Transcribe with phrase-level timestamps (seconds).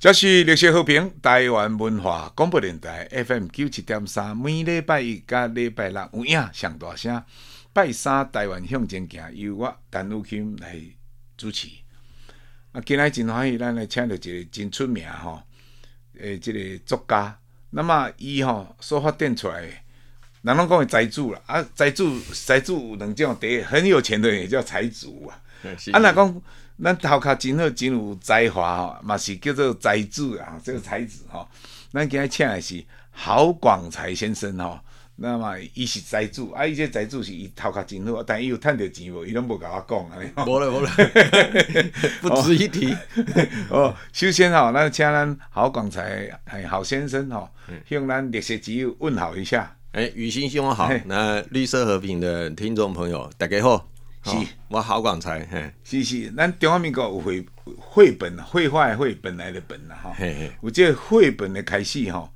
[0.00, 7.20] 这是绿色和平台湾文化广播电台 FM 九七点三，每礼拜一加礼拜六有影上大声。
[7.72, 10.80] 拜三台湾向前行，由我陈汝钦来
[11.36, 11.66] 主持。
[12.70, 15.42] 啊，今日真欢喜，咱来请到一个真出名吼，
[16.20, 17.36] 诶，这个作家。
[17.70, 19.82] 那么伊吼所发展出来，
[20.42, 21.40] 人拢讲财主啦。
[21.46, 25.42] 啊，财主财主有两种，第一很有钱的人也叫财主啊。
[25.92, 26.42] 啊，若讲
[26.82, 31.46] 咱头壳真好，真有才华吼，嘛是叫做才子啊，这个才子吼。
[31.92, 34.78] 咱今日请的是郝广才先生吼，
[35.16, 39.26] 那么伊是才子，啊，伊这才子是伊头壳真好，但伊有趁着钱无？
[39.26, 40.30] 伊拢无甲我讲安尼。
[40.46, 40.90] 无了无了，
[42.22, 42.94] 不值一提。
[43.70, 47.48] 哦，首先吼，咱请咱郝广才哎郝先生吼，
[47.90, 49.74] 向咱历史之友问好一下。
[49.92, 53.88] 哎，雨欣兄好，那绿色和平的听众朋友大家好。
[54.28, 54.36] 是，
[54.68, 57.44] 我好广才，嘿，是是，咱中华民国有绘
[57.76, 60.14] 绘本，绘画的绘本来的本啦，哈，
[60.62, 62.30] 有这绘本的开始哈。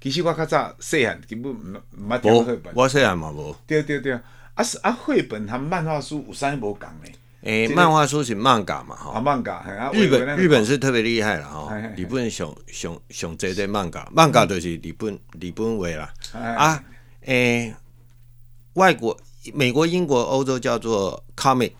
[0.00, 3.54] 其实我较早细汉根本唔唔捌听绘本，我细汉嘛无。
[3.66, 4.18] 对对对，
[4.54, 7.12] 啊是啊，绘本和漫画书有啥无共呢？
[7.42, 16.12] 诶，漫画书是漫画嘛，哈，漫画，日本日本是特别厉害了哈，日本上上上这这漫画，漫画就是日本日本画啦，
[16.56, 16.84] 啊，
[17.22, 17.74] 诶，
[18.74, 19.16] 外国。
[19.54, 21.72] 美国、英国、欧洲叫做 comic，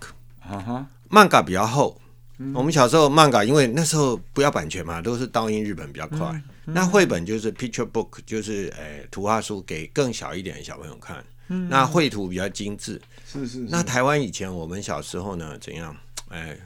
[1.09, 2.01] 漫画比较厚。
[2.39, 6.27] 嗯、我们小时候漫画，因为那时候不要版权嘛，都是盗印日本比较快。
[6.33, 11.23] 嗯嗯、那绘本就是 picture book，就是诶、欸、图画书，给更小一点的小朋友看。
[11.49, 13.01] 嗯、那绘图比较精致。
[13.27, 13.67] 是，是是。
[13.69, 15.95] 那台湾以前我们小时候呢，怎样？
[16.31, 16.61] 诶、欸，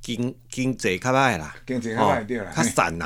[0.00, 2.96] 经经济较歹啦，经济较歹啦，较散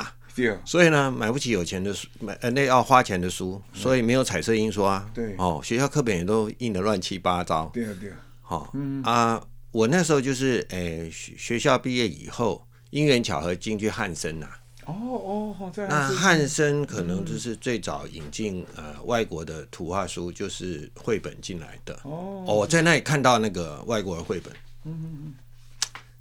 [0.47, 0.59] 呐。
[0.65, 4.93] 所以呢，买不起有钱的书，买呃那要花钱的书，所以没有彩色印刷。
[4.93, 7.69] 啊对哦，学校课本也都印的乱七八糟。
[7.73, 8.17] 对啊对啊。
[8.41, 14.47] 好，嗯啊，我那时候就是诶学学校毕业以后，因缘巧合进去汉森呐。
[14.85, 21.93] 哦哦，那汉森可能就是最早引进呃外国的图画书，就是绘本进来的。
[22.01, 22.43] 哦。
[22.47, 24.51] 我在那里看到那个外国的绘本，
[24.85, 25.33] 嗯嗯嗯，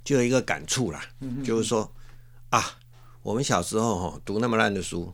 [0.04, 1.02] 就有一个感触啦，
[1.42, 1.90] 就是说
[2.50, 2.62] 啊。
[3.28, 5.12] 我们小时候哈读那么烂的书，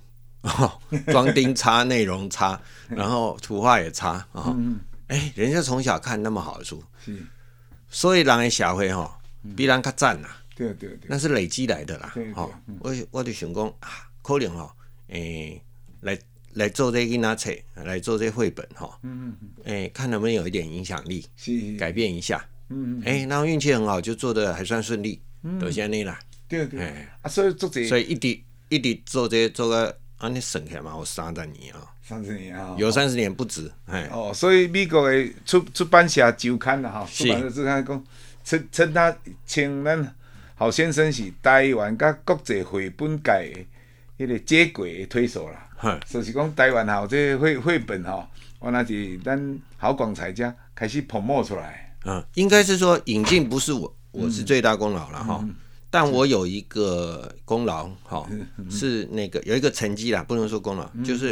[1.11, 4.57] 装订差，内容差， 然后图画也差啊！
[5.09, 6.81] 哎，人家从小看那么好的书，
[7.89, 9.19] 所以人的社会哈
[9.57, 10.29] 比人较赞呐。
[10.55, 12.15] 对对对，那是累积来的啦。
[12.37, 12.49] 哈，
[12.79, 13.89] 我我就想讲啊，
[14.23, 14.73] 可能哈，
[15.09, 15.61] 诶，
[16.03, 16.17] 来
[16.53, 21.27] 来做这个拿册，来做这绘本哈，嗯嗯哎，看能不能有一点影响力，
[21.77, 22.39] 改变一下。
[22.69, 25.21] 嗯嗯，哎，然后运气很好，就做的还算顺利，
[25.61, 26.17] 到现在啦。
[26.49, 28.38] 对对，啊，所以做这，所以一直
[28.69, 38.04] 一直做这做个，啊，你省起来嘛，有三十年啊，三十年啊，有三十年不止，哎，哦，所以美国的出出版社周刊啦，哈，出版社周刊讲，
[38.44, 39.16] 称称他
[39.47, 40.15] 称咱
[40.54, 43.66] 郝先生是台湾甲国际绘本界
[44.19, 48.28] 迄个接轨的推手啦，哈，就是讲台湾好这绘绘本哈，
[48.62, 55.44] 原来是咱郝广才家开始 promote 出来，嗯，应该是说引进不是我，我是最大功劳了哈。
[55.94, 58.28] 但我有一个功劳，哈，
[58.69, 61.28] 是那个有一个成绩啦，不能说功劳，就是，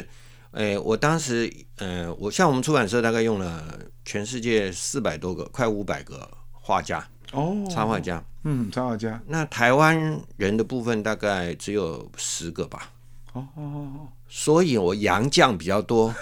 [0.52, 12.88] 诶、欸，我当时，呃，我像我们出版社大概用了全世界四百多个，快五百个画家，哦，插画家，嗯，插画家，那台湾人的部分大概只有十个吧，
[13.32, 16.14] 哦哦哦，所以我洋将比较 多，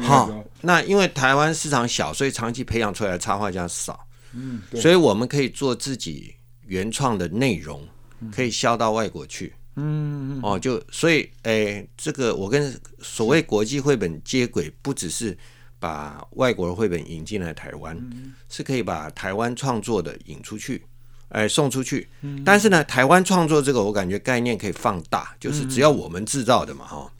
[0.00, 0.26] 哈，
[0.62, 6.34] 那因为台湾市场小，所以长期培养出来的插画家少，嗯，所以我们可以做自己。
[6.66, 7.86] 原创的内容
[8.32, 15.36] 可以销到外国去，嗯，哦，就所以，诶，这个我跟所谓国际绘本接轨，不只是
[15.78, 17.96] 把外国的绘本引进来台湾，
[18.48, 20.82] 是可以把台湾创作的引出去，
[21.30, 22.08] 诶，送出去。
[22.44, 27.12] 但是呢，台湾创作这个，我感觉概念可以放大，就是只要我们制造的嘛，哈，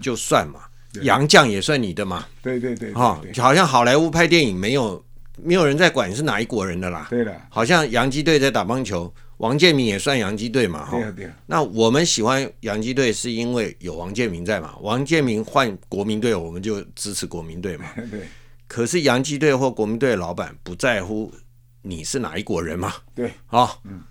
[0.00, 0.60] 就算嘛，
[1.02, 5.04] 洋将也算你的嘛，对对对，哈，就好像好莱坞拍电影没有。
[5.40, 7.06] 没有人在管你是哪一国人的啦。
[7.08, 10.88] 对的，好像洋基队在打棒球，王建民也算洋基队嘛。
[10.90, 11.30] 对对。
[11.46, 14.74] 那我们喜欢洋基队是因为有王建民在嘛？
[14.80, 17.86] 王建民换国民队，我们就支持国民队嘛。
[18.10, 18.20] 对。
[18.66, 21.32] 可是洋基队或国民队的老板不在乎
[21.80, 22.94] 你是哪一国人嘛？
[23.14, 23.32] 对。
[23.46, 23.70] 啊，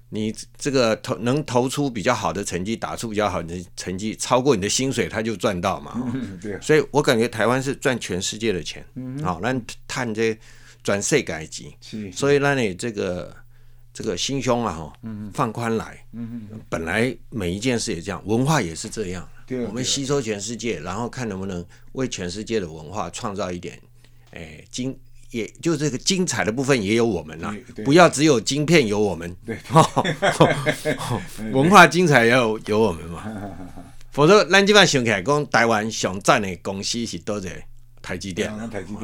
[0.09, 6.12] 你这个投能投出比较好的成绩，打出比较好的成绩，超过你的薪水，他就赚到嘛。
[6.41, 6.59] 对。
[6.59, 8.83] 所以我感觉台湾是赚全世界的钱。
[8.95, 9.23] 嗯。
[9.23, 9.56] 好，那
[9.88, 10.35] 探这。
[10.83, 11.75] 转世改机，
[12.12, 13.36] 所以让你这个
[13.94, 14.94] 这个心胸啊，哈，
[15.33, 16.06] 放宽来，
[16.69, 19.28] 本来每一件事也这样，文化也是这样，
[19.68, 23.80] 我们吸收全世界，然后看能不能为全世界的文化创造一点，
[24.31, 24.98] 哎，精
[25.30, 27.56] 也就这个精彩的部分也有我们啦，
[27.86, 29.57] 不要只有晶片有我们，对，
[31.51, 33.24] 文化精彩也有有我们嘛。
[34.12, 37.48] 否则，咱这边想起来讲，台湾上赞的公司是多少？
[38.01, 38.51] 台积电，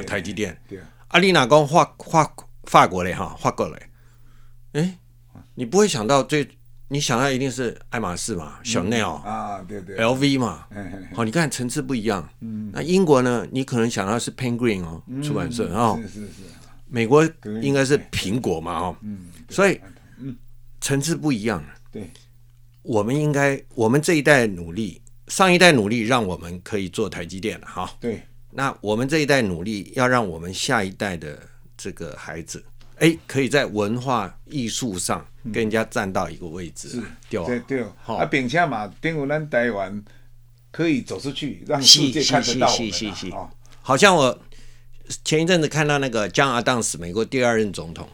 [0.05, 0.59] 台积电。
[0.67, 0.85] 对啊。
[1.07, 3.13] 啊，你哪讲法法法国嘞？
[3.13, 3.89] 哈，法国嘞？
[4.73, 4.97] 哎，
[5.55, 6.47] 你不会想到最，
[6.89, 10.67] 你想到一定是爱马仕嘛，Chanel 啊，对对，LV 嘛。
[11.15, 12.27] 好，你看层次不一样。
[12.41, 12.69] 嗯。
[12.73, 13.47] 那英国呢？
[13.51, 15.97] 你可能想到是 Penguin 哦，出版社哦。
[16.03, 16.31] 是是是。
[16.89, 17.27] 美国
[17.61, 18.77] 应该是苹果嘛？
[18.79, 18.97] 哦。
[19.01, 19.27] 嗯。
[19.49, 19.79] 所以，
[20.81, 21.63] 层次不一样。
[21.91, 22.09] 对。
[22.83, 27.89] 我们应该，我们这一代努力，上一代努力，让我们可以做台积电了哈。
[27.99, 28.25] 对，
[28.57, 31.39] 那我们这一代努力，要让我们下一代的
[31.77, 32.63] 这个孩子，
[32.95, 37.85] 哎，可以在文化艺术上跟人家站到一个位置，是，对对。
[38.07, 40.03] 啊，并且嘛，等于咱台湾
[40.71, 43.31] 可以走出去，让世界看得到我们。
[43.31, 43.47] 哦，
[43.83, 44.35] 好像我
[45.23, 48.09] 前一阵子看到那个江阿当斯，美国第二任总统，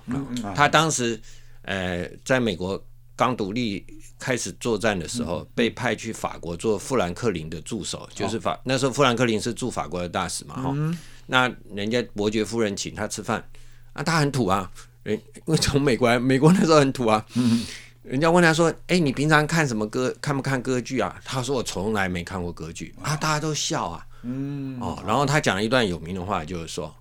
[0.53, 1.17] 他当时
[1.61, 2.85] 呃，在美国
[3.15, 3.85] 刚独立。
[4.23, 13.45] 开始作战的时候，嗯、被派去法国做富兰克林的助手，嗯、就是法那时候富兰克林是驻法国的大使嘛，哈、嗯，那人家伯爵夫人请他吃饭，
[13.91, 14.71] 啊，他很土啊，
[15.03, 17.65] 人因为从美国来，美国那时候很土啊，嗯、
[18.01, 20.15] 人家问他说，哎，你平常看什么歌？
[20.21, 21.19] 看不看歌剧啊？
[21.25, 22.95] 他说我从来没看过歌剧。
[23.01, 26.95] 啊，大家都笑啊，嗯，哦，然后他讲了一段有名的话，就是说，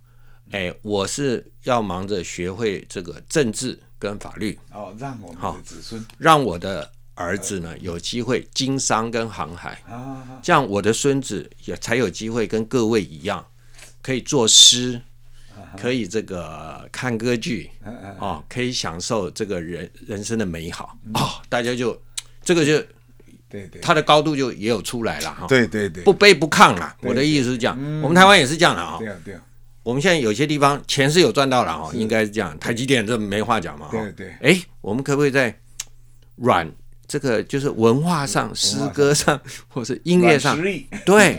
[0.50, 6.90] 哎，我是要忙着学会这个政治跟法律，哦，让我们的子孙，让我的。
[7.14, 9.82] 儿子呢，有机会经商跟航海，
[10.42, 13.44] 这样我的孙子也才有机会跟各位一样，
[14.00, 15.00] 可以作诗，
[15.78, 17.70] 可以这个看歌剧，
[18.18, 20.96] 哦，可以享受这个人人生的美好。
[21.12, 22.00] 哦，大家就
[22.42, 22.78] 这个就
[23.48, 26.96] 对对，他的高度就也有出来了哈，对对对，不卑不亢了。
[27.02, 28.98] 我的意思是这样，我们台湾也是这样的啊。
[29.22, 29.36] 对，
[29.82, 32.58] 我们现在有些地方钱是有赚到了哈，应该是这样。
[32.58, 33.88] 台积电这没话讲嘛。
[33.90, 35.54] 对对，哎，我们可不可以在
[36.36, 36.72] 软？
[37.12, 39.38] 这个就是文化上、诗歌上，
[39.68, 40.58] 或是音乐上，
[41.04, 41.38] 对，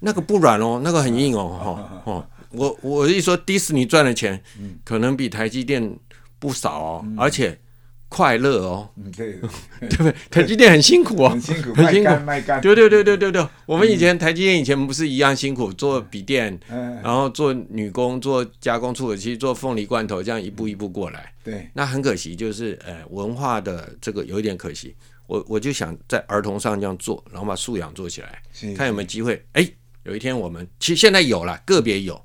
[0.00, 4.42] 那个不软哦，那个很硬哦， 哦，我我一说迪士尼赚的钱，
[4.84, 5.96] 可能比台积电
[6.40, 7.56] 不少哦，而且。
[8.10, 9.38] 快乐哦，对
[9.88, 10.14] 对不对？
[10.28, 12.10] 台积电很辛苦哦，很辛苦，很辛苦，
[12.60, 13.46] 对对对对对对。
[13.66, 21.32] 我们以前台积电以前不是一样辛苦，做笔电，然后做女工，做加工处理器，做凤梨罐头，这样一步一步过来。
[21.44, 24.94] 对，那很可惜，就是呃文化的这个有一点可惜。
[25.28, 28.42] 我我就想在儿童上这样做，然后把素养做起来，
[28.74, 29.40] 看有没有机会。
[29.52, 29.64] 哎，
[30.02, 32.20] 有一天我们其实现在有了，个别有。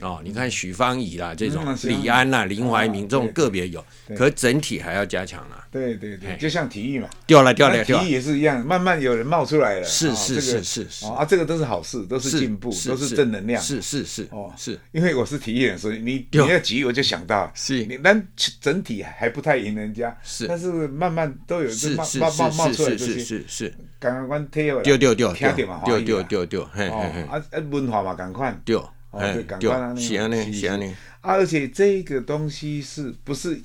[0.00, 3.84] 哦，你看许芳宜啦，这种李安啦、林怀民这种个别有，
[4.16, 5.68] 可整体还要加强啦。
[5.70, 9.84] 对对对，就像体育嘛，掉了掉了，体育也是一样，慢慢有人冒出来了。
[9.84, 13.62] 是是是是啊，这个都是好事，都是进步，都是正能量。
[13.62, 14.78] 是是是哦，是。
[14.90, 17.84] 因为我是体育人，所以你你要急，我就想到，是。
[17.84, 18.26] 你但
[18.60, 23.74] 整体还不太赢人家，是，但是慢慢都有冒冒冒出来这些，是是。
[24.00, 25.52] 刚刚我听了，丢丢丢丢
[25.84, 28.58] 丢丢丢丢，嘿嘿嘿，啊啊文化嘛，赶快。
[28.64, 28.82] 丢。
[29.18, 30.94] 哎，对，是安尼，是安尼。
[31.20, 33.60] 而且这个东西是不是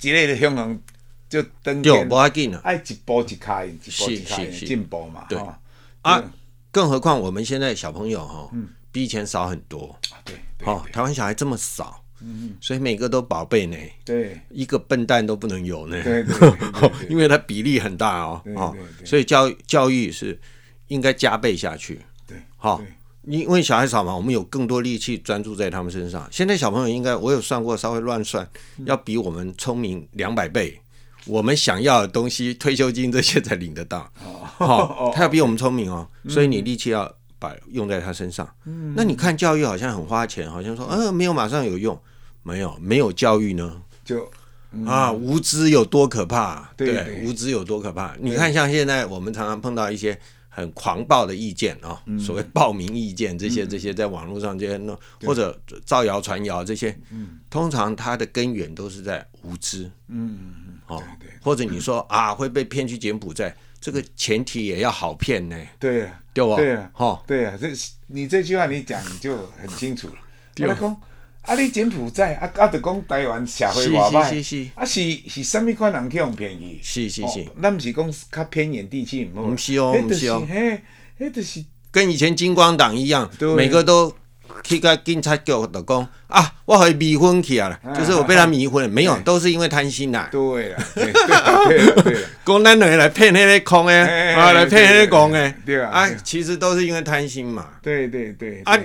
[0.00, 0.78] 一类的香港
[1.28, 2.08] 就登天？
[2.08, 5.26] 不要紧啊，爱一步一卡，一步一卡进步嘛。
[5.28, 5.38] 对
[6.00, 6.32] 啊，
[6.70, 8.50] 更何况我们现在小朋友哈，
[8.90, 9.94] 比以前少很多。
[10.24, 13.76] 对，哦，台湾小孩这么少，嗯，所以每个都宝贝呢。
[14.04, 16.02] 对，一个笨蛋都不能有呢。
[16.02, 18.42] 对对 对，因为它比例很大哦。
[18.56, 20.40] 哦，所以教教育是
[20.88, 22.00] 应该加倍下去。
[22.26, 22.82] 对，好。
[23.24, 26.26] 因为小孩少嘛，我们有更多力气专注在他们身上。
[26.30, 28.48] 现在小朋友应该，我有算过，稍微乱算，
[28.84, 30.80] 要比我们聪明两百倍。
[31.26, 34.10] 我们想要的东西，退休金这些才领得到。
[34.58, 38.48] 哦，他要比我们聪明哦，所以你力气要把用在他身上。
[38.96, 41.96] 那你看教育好像很花钱，好像说，呃，没有马上有用，
[42.42, 44.28] 没有，没有教育呢，就
[44.84, 46.72] 啊，无知有多可怕？
[46.76, 48.16] 对，无知有多可怕？
[48.18, 50.18] 你看，像现在我们常常碰到一些。
[50.54, 56.94] 很狂暴的意见啊，所谓暴民意见这些这些，在网络上这些弄或者造谣传谣这些，
[57.48, 61.02] 通常它的根源都是在无知，嗯嗯哦，
[61.40, 66.56] 或者你说啊会被骗去柬埔寨，这个前提也要好骗呢，对对吧？
[66.56, 67.68] 对啊，哈，对啊，这
[68.08, 70.14] 你这句话你讲就很清楚了，
[70.58, 71.00] 我来讲。
[71.42, 71.54] 啊！
[71.56, 76.78] 你柬埔寨啊，啊，就讲台湾社会外歹，啊是是啥物款人去用便宜？
[76.82, 80.80] 是是是，咱毋是讲较偏远地区，毋是哦，毋是哦，嘿，
[81.18, 84.14] 迄就是跟以前金光党一样，每个都
[84.62, 90.28] 去个警察局就讲啊，我可以迷昏去啊，就是我被他迷昏了，没有，都是因为贪心呐。
[90.30, 97.70] 对啊，对对对， 讲咱两个来骗那个空诶，啊，来骗那个公诶，对啊，啊，其实都是因为贪心嘛。
[97.82, 98.78] 对对对，啊，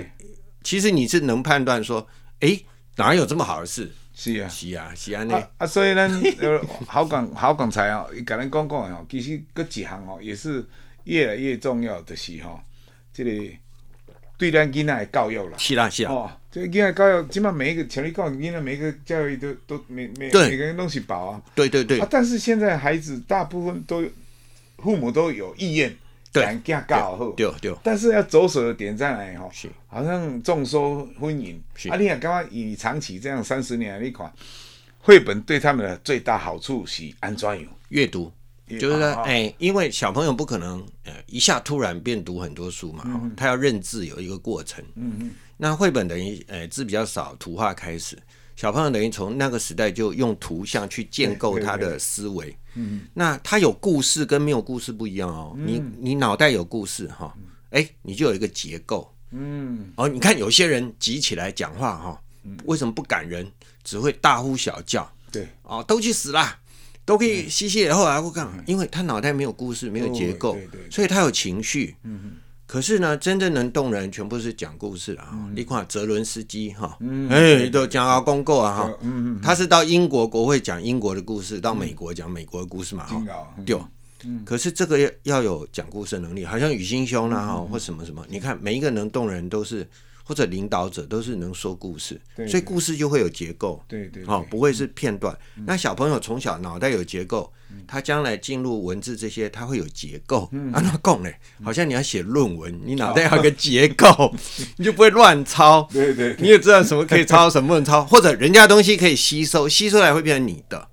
[0.64, 2.04] 其实你是能判断说。
[2.40, 2.60] 哎，
[2.96, 3.90] 哪有这么好的事？
[4.14, 10.64] 是啊，是啊，是啊，那啊，所以咱呃， 好讲好讲才哦，伊甲咱讲讲哦，其实搁一项哦，也是
[11.04, 12.60] 越来越重要的是吼，
[13.12, 13.30] 这个
[14.36, 15.56] 对咱囡仔的教育啦。
[15.56, 16.10] 是啦，是啦。
[16.10, 21.42] 哦，这个囡仔教育，起码每一个像你讲囡仔每一个教育都都每每每个人都是宝啊。
[21.54, 22.00] 对对对。
[22.00, 24.04] 啊，但是现在孩子大部分都
[24.78, 25.96] 父母都有意愿。
[26.32, 27.74] 对，教好，对对。
[27.82, 29.36] 但是要着手的点在哪里？
[29.36, 29.48] 哈，
[29.86, 31.56] 好像重收婚姻。
[31.90, 34.30] 啊，你看，刚刚以长期这样三十年来，你看，
[35.00, 37.66] 绘本对他们的最大好处是安装有？
[37.88, 38.30] 阅读，
[38.68, 44.84] 就是说，哎，因为小朋友不可能呃一下突然变读很多书嘛，他要认字有一个过程。
[44.94, 45.30] 嗯嗯。
[45.56, 48.16] 那绘本等于，呃，字比较少，图画开始。
[48.58, 55.54] 小朋友等于从那个时代就用图像去建构他的思维，嗯，那他有故事跟没有故事不一样哦。
[55.56, 57.32] 嗯、你你脑袋有故事哈，
[57.70, 62.20] 哎、欸，你就有一个结构，嗯，哦，你看有些人急起来讲话哈，
[62.64, 63.48] 为什么不感人，
[63.84, 66.58] 只会大呼小叫，对，哦，都去死啦，
[67.04, 70.58] 都可以吸血，后来我讲，因为他脑袋没有故事，没有结构，
[70.90, 72.32] 所以他有情绪，嗯。
[72.68, 75.34] 可是呢，真正能动人，全部是讲故事啊！
[75.56, 76.98] 你看泽伦斯基哈，
[77.30, 78.98] 哎，都讲阿公告啊哈，
[79.42, 83.24] 他是到英国国会讲英国的故事，到美国讲美国的故事嘛哈，
[83.64, 83.76] 对。
[84.44, 89.88] 可是这个要要有讲故事能力，好像雨欣兄啦哈，或什么什么，你看每一个能动人都是。
[90.28, 95.34] 或者领导者都是能说故事，所以故事就会有结构，对对，对，哦，不会是片段。
[95.56, 100.46] 嗯、那小朋友从小脑袋有结构，嗯、他将来进入文字这些，他会有结构。
[100.52, 104.34] 嗯、啊，那讲嘞，好像你要写论文，嗯、你脑袋要有个结构，
[104.76, 105.88] 你就不会乱抄。
[105.90, 110.86] 对，对对，你也知道什么可以抄，什么不能抄，或者人家东西可以吸收，吸收来会变成你的。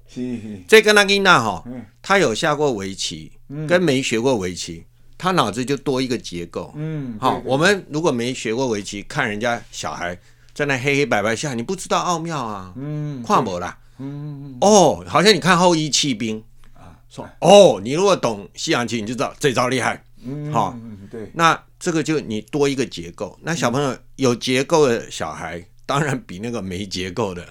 [0.65, 1.61] 这个那个那哈，
[2.01, 3.33] 他有下过围棋，
[3.67, 4.85] 跟没学过围棋。
[5.17, 10.17] 他脑子就多一个结构，嗯，好，我们如果没学过围棋，看人家小孩
[10.53, 16.43] 在那黑黑白白下，你不知道奥妙啊，嗯，跨模啦，嗯，哦，好像你看后羿弃兵。
[16.73, 20.77] 啊，说哦，你如果懂西洋棋，你就知道这招厉害，嗯，好，
[21.09, 27.45] 对，那这个就你多一个结构，那小朋友有结构的小孩，当然比那个没结构的，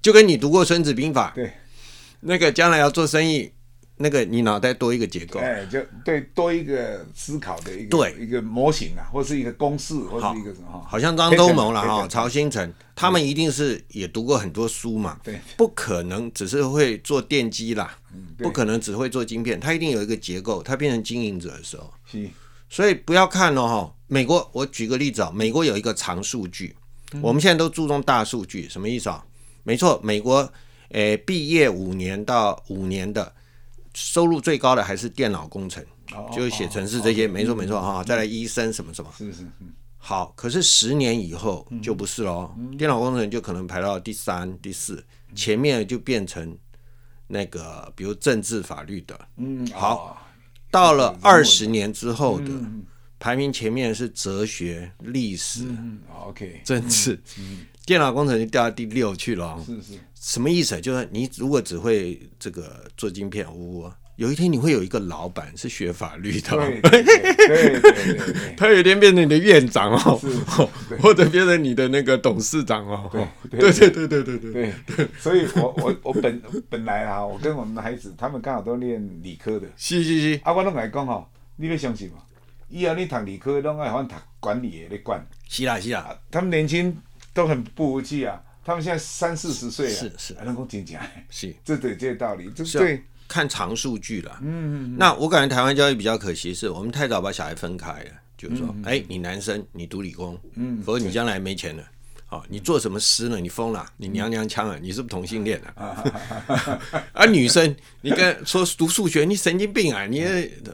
[0.00, 1.52] 就跟你读过孙子兵法，对，
[2.20, 3.52] 那个将来要做生意。
[4.02, 8.12] 那个你脑袋多一个结构，哎，就对，多一个思考的一个对。
[8.18, 10.84] 一个模型啊，或是一个公式，或是一个什么？
[10.86, 17.96] 好像张忠谋了哈，曹新成，他们一定是也读过很多书嘛，对，不可能只是会做电机啦，
[18.38, 21.92] 不可能只会做晶片，他一定有一个结构，他变成经营者的时候，
[22.68, 26.74] 所以不要看哦哈，美国，我举个例子啊，美国有一个长数据，
[27.20, 29.24] 我们现在都注重大数据，什么意思啊？
[29.62, 30.52] 没错，美国
[30.90, 33.32] 诶毕业五年到五年的。
[33.94, 35.84] 收入最高的还是电脑工程，
[36.34, 38.02] 就是写程式这些，没错没错哈。
[38.02, 39.46] 再来医生什么什么，是是
[39.98, 46.56] 好，可是十年以后就不是喽，电脑工程就可能排到第三、第四，前面就变成
[47.26, 49.28] 那个比如政治法律的。
[49.36, 50.26] 嗯，好，
[50.70, 52.50] 到了二十年之后的
[53.20, 55.66] 排名前面是哲学、历史
[56.26, 57.22] ，OK，政治，
[57.86, 59.62] 电脑工程就掉到第六去了。
[59.64, 60.00] 是是。
[60.22, 60.80] 什么意思？
[60.80, 63.90] 就是你如果只会这个做晶片，呜呜。
[64.16, 66.50] 有一天你会有一个老板是学法律的，
[68.56, 70.20] 他有一天变成你的院长哦，
[71.00, 73.10] 或者变成你的那个董事长哦，
[73.50, 74.72] 对对对对对对。
[75.18, 80.40] 所以我我我本本来啊，我跟我们的孩子，他们刚好都念理科的，是是是。
[80.44, 81.26] 啊，我拢来讲哦，
[81.56, 82.18] 你要相信嘛，
[82.68, 85.26] 以后你读理科，拢爱喊读管理的管。
[85.48, 86.96] 是啦是啦，他们年轻
[87.32, 88.40] 都很不服气啊。
[88.64, 94.38] 他们现在三四十岁了，是是，还能够听讲，是，这对这个道理，这对看长数据了。
[94.42, 94.96] 嗯嗯。
[94.98, 101.84] 那我感觉台湾教育比较可惜，是我们太早把小孩分开了，就是说，哎，你男生你读理工，嗯，否则你将来没钱了。
[102.32, 103.38] 哦，你做什么诗呢？
[103.38, 103.86] 你疯了？
[103.98, 104.78] 你娘娘腔啊？
[104.80, 106.02] 你是不是同性恋啊？
[107.12, 110.06] 啊，女生，你跟说读数学，你神经病啊！
[110.06, 110.24] 你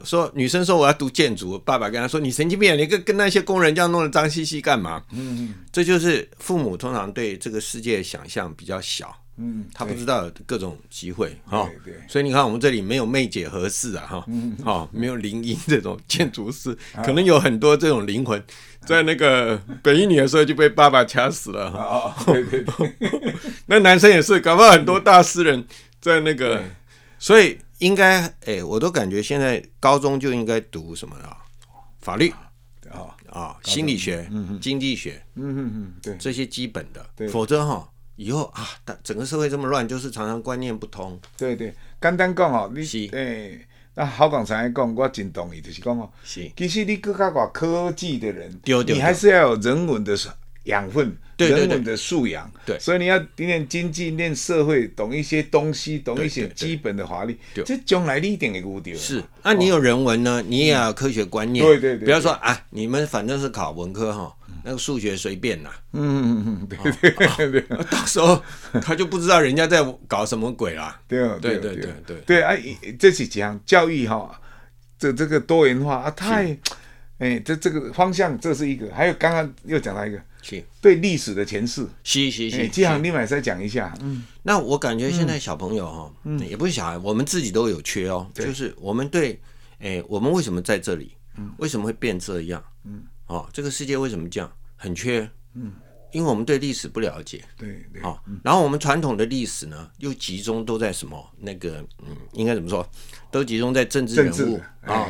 [0.05, 2.75] 说女生说我要读建筑，爸爸跟她说你神经病啊！
[2.77, 5.03] 你跟跟那些工人这样弄得脏兮兮干嘛？
[5.11, 9.13] 嗯，这就是父母通常对这个世界想象比较小。
[9.41, 14.25] 嗯，他不知道各种机会哈，对，所以你看我们这里没有妹姐合适啊哈，
[14.65, 18.43] 好，没有林英这种建筑师，可能有很多这种灵魂，
[18.89, 21.69] 在那个北一女的时候就被爸爸掐死了。
[21.71, 22.95] 哈，对对对，
[23.67, 25.63] 那男生也是，搞不好很多大诗人。
[26.01, 26.63] 在那个，
[27.19, 31.37] 所以应该哎，我都感觉现在高中就应该读什么啊？
[31.99, 32.33] 法律。
[32.89, 34.27] 啊啊，心理学、
[34.59, 37.87] 经济学，嗯嗯嗯，对，这些基本的，否则哈。
[38.15, 38.67] 以后啊，
[39.03, 41.19] 整个社会这么乱，就是常常观念不通。
[41.37, 43.07] 对对，刚刚讲哦，你是。
[43.11, 50.15] 诶，那好讲才讲，我真同意，就是讲哦，是，其实你更加搞科技的人，对对对，你还是要有人文的
[50.69, 52.49] 养分，人文的素养。
[52.65, 57.37] 对，所以你要练经济、练社会，懂一些东西，懂一些基本的法律。
[57.53, 58.95] 对，这将来你一定会有掉。
[58.95, 61.65] 是，那你有人文呢，你也要有科学观念。
[61.65, 64.33] 对对对，不要说啊，你们反正是考文科哈，
[64.63, 65.69] 那个数学随便呐。
[65.93, 66.67] 嗯嗯嗯，
[67.01, 67.61] 对对对，
[67.91, 68.41] 到时候
[68.81, 71.01] 他就不知道人家在搞什么鬼啦。
[71.07, 72.55] 对对对对对对啊，
[72.97, 74.39] 这是讲教育哈。
[74.99, 76.57] 这这个多元化啊，太，
[77.19, 83.93] 哎，这这个方向这是一个，还有刚刚又讲到一个，是对历史的诠释，是是是，这样你们再讲一下。
[84.01, 89.39] 嗯，那我感觉现在小朋友哈，嗯，也不是小孩，我们自己都有缺哦，就是我们对，
[89.79, 91.13] 哎，我们为什么在这里？
[91.37, 92.63] 嗯，为什么会变这样？
[92.85, 94.51] 嗯，哦，这个世界为什么这样？
[94.75, 95.71] 很缺，嗯。
[96.11, 101.23] 因为我们对历史不了解，对对，好，然后我们传统的历史呢，又集中都在什么？
[101.37, 102.83] 那个，嗯，应该怎么说？
[103.29, 105.05] 都集中在政治人物啊，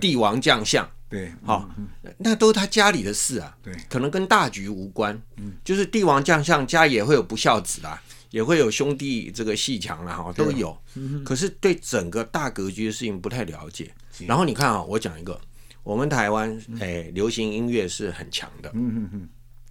[0.00, 1.70] 帝王将相，对，好，
[2.18, 5.16] 那都是他家里的事啊，对，可能跟大局无关。
[5.36, 10.76] 嗯，就是帝王将相家也会有不孝子啦，也会有兄弟这个鬩墙啦，哈，都有。
[11.24, 13.94] 可是对整个大格局的事情不太了解。
[14.26, 15.40] 然后你看啊，我讲一个，
[15.84, 18.68] 我们台湾哎，流行音乐是很强的。
[18.74, 19.28] 嗯嗯嗯。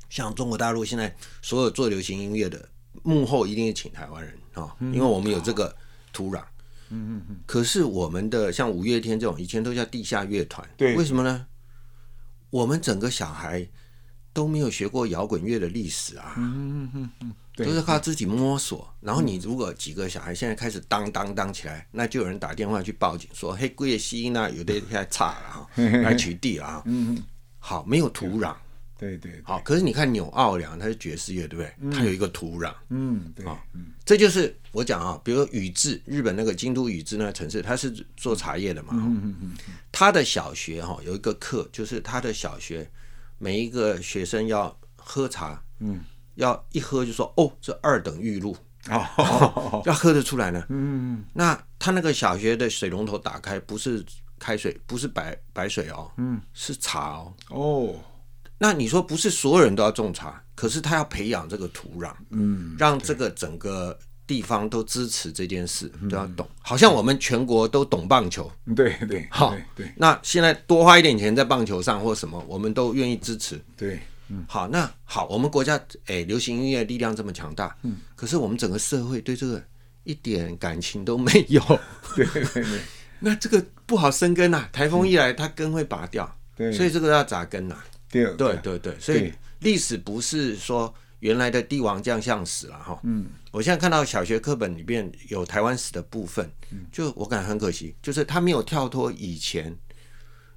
[0.10, 2.70] 像中国大陆现在所有做流行音乐的
[3.02, 5.76] 幕后一定是请台湾人啊，因为我们有这个
[6.14, 6.42] 土壤。
[6.94, 7.36] 嗯嗯嗯。
[7.46, 11.48] 可是我们的像五月天这种以前都叫地下乐团，对，为什么呢？
[12.50, 13.68] 我们整个小孩
[14.32, 16.36] 都没有学过摇滚乐的历史啊。
[16.38, 17.34] 嗯嗯嗯嗯，
[17.66, 18.88] 都是靠自己摸索。
[19.02, 25.70] 然后你如果几个小孩现在开始当当当起来，那就有人打电话去报警说：“嘿，贵西那有的太差了哈，
[26.04, 27.24] 来取缔啊。”嗯嗯。
[27.58, 28.54] 好，没有土壤。
[29.04, 31.92] 对对，好，可是你看纽奥良，它是爵士乐，对不对？
[31.92, 33.46] 它有一个土壤，嗯，对，
[34.06, 39.54] 这就是我讲啊，比如宇治，日本那个京都宇治那个城市，它是做茶叶的嘛，嗯嗯嗯，
[39.92, 42.90] 他的小学哈有一个课，就是他的小学
[43.38, 46.02] 每一个学生要喝茶，嗯，
[46.36, 48.56] 要一喝就说哦，这二等玉露，
[48.90, 54.04] 哦， 要喝得出来呢，嗯，那他那个小学的水龙头打开不是
[54.40, 57.96] 开水，不是白白水哦，嗯，是茶哦，哦。
[58.64, 66.48] 那你说不是所有人都要种茶，可是他要培养这个土壤，嗯，让这个整个地方都支持这件事，都要懂。
[66.62, 69.92] 好像我们全国都懂棒球，对对，好，对。
[69.98, 73.60] 那现在多花一点钱在棒球上或什么，我们都愿意支持。
[73.76, 74.00] 对，
[74.30, 79.62] 嗯，好，那好，我们国家诶，流行音乐力量这么强大，嗯，可是我们整个社会对这个
[80.06, 81.62] 一点感情都没有，
[82.16, 82.80] 对 对对，
[83.20, 87.76] 那这个不好生根呐，台风一来，它根会拔掉，对，所以这个要扎根呐。
[88.14, 93.00] 对对对对，所以历史不是说原来的帝王将相史了哈。
[93.04, 96.50] 嗯，我现在看到小学课本里边有台湾史的部分，
[96.92, 99.76] 就我感觉很可惜，就是他没有跳脱以前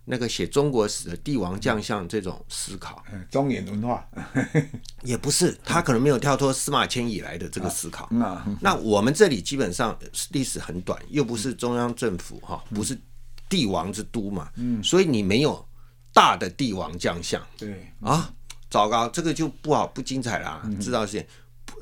[0.05, 3.05] 那个写中国史的帝王将相这种思考。
[3.31, 4.09] 中原文化
[5.03, 8.09] 也不是，他可能没有跳脱司马迁以来的这个思考。
[8.11, 9.97] 那那我们这里基本上
[10.33, 12.99] 历史很短，又不是中央政府哈，不是
[13.49, 14.51] 帝王之都嘛。
[14.57, 15.65] 嗯，所以你没有。
[16.17, 17.93] 大的帝王将相，对。
[18.01, 18.33] 啊，
[18.71, 21.23] 糟糕，这个就不好不精彩啦，知道是，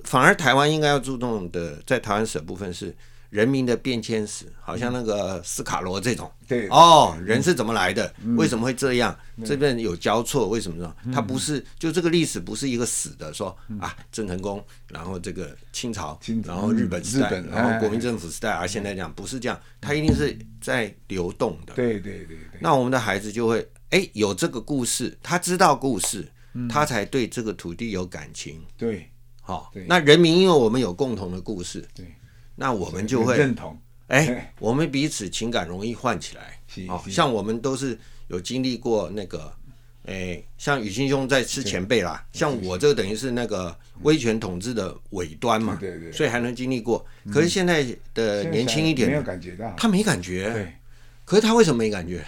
[0.03, 2.93] 反而台湾应该要注重的，在台湾史的部分是
[3.31, 6.67] 人民的变迁史，好像那个斯卡罗这种，对。
[6.69, 8.13] 哦，人是怎么来的？
[8.37, 9.17] 为什么会这样？
[9.45, 10.93] 这边有交错，为什么呢？
[11.13, 21.75] 它不是就这个历史不是一个死的，说啊，郑成功，然后这个清朝，然后日本时代，然后国民政府时代，而现在这样不是这样，它一定是在流动的。
[21.75, 23.65] 对对对对，那我们的孩子就会。
[23.91, 28.61] 哎，有这个故事，他知道故事，嗯、他才对这个土地有感情。
[28.77, 29.09] 对，
[29.41, 32.07] 好，那人民因为我们有共同的故事，对，
[32.57, 33.79] 那我们就会认同。
[34.09, 36.59] 哎， 我们彼此情感容易唤起来。
[36.89, 39.53] 好，像我们都是有经历过那个，
[40.07, 47.07] 哎，像宇青兄在吃前辈啦，像我这个等于是那个威权统治的尾端嘛，对对，所以还能经历过。
[47.33, 50.53] 可是现在的年轻一点，没有感觉到，他没感觉。
[50.53, 50.75] 对，
[51.25, 52.25] 可是他为什么没感觉？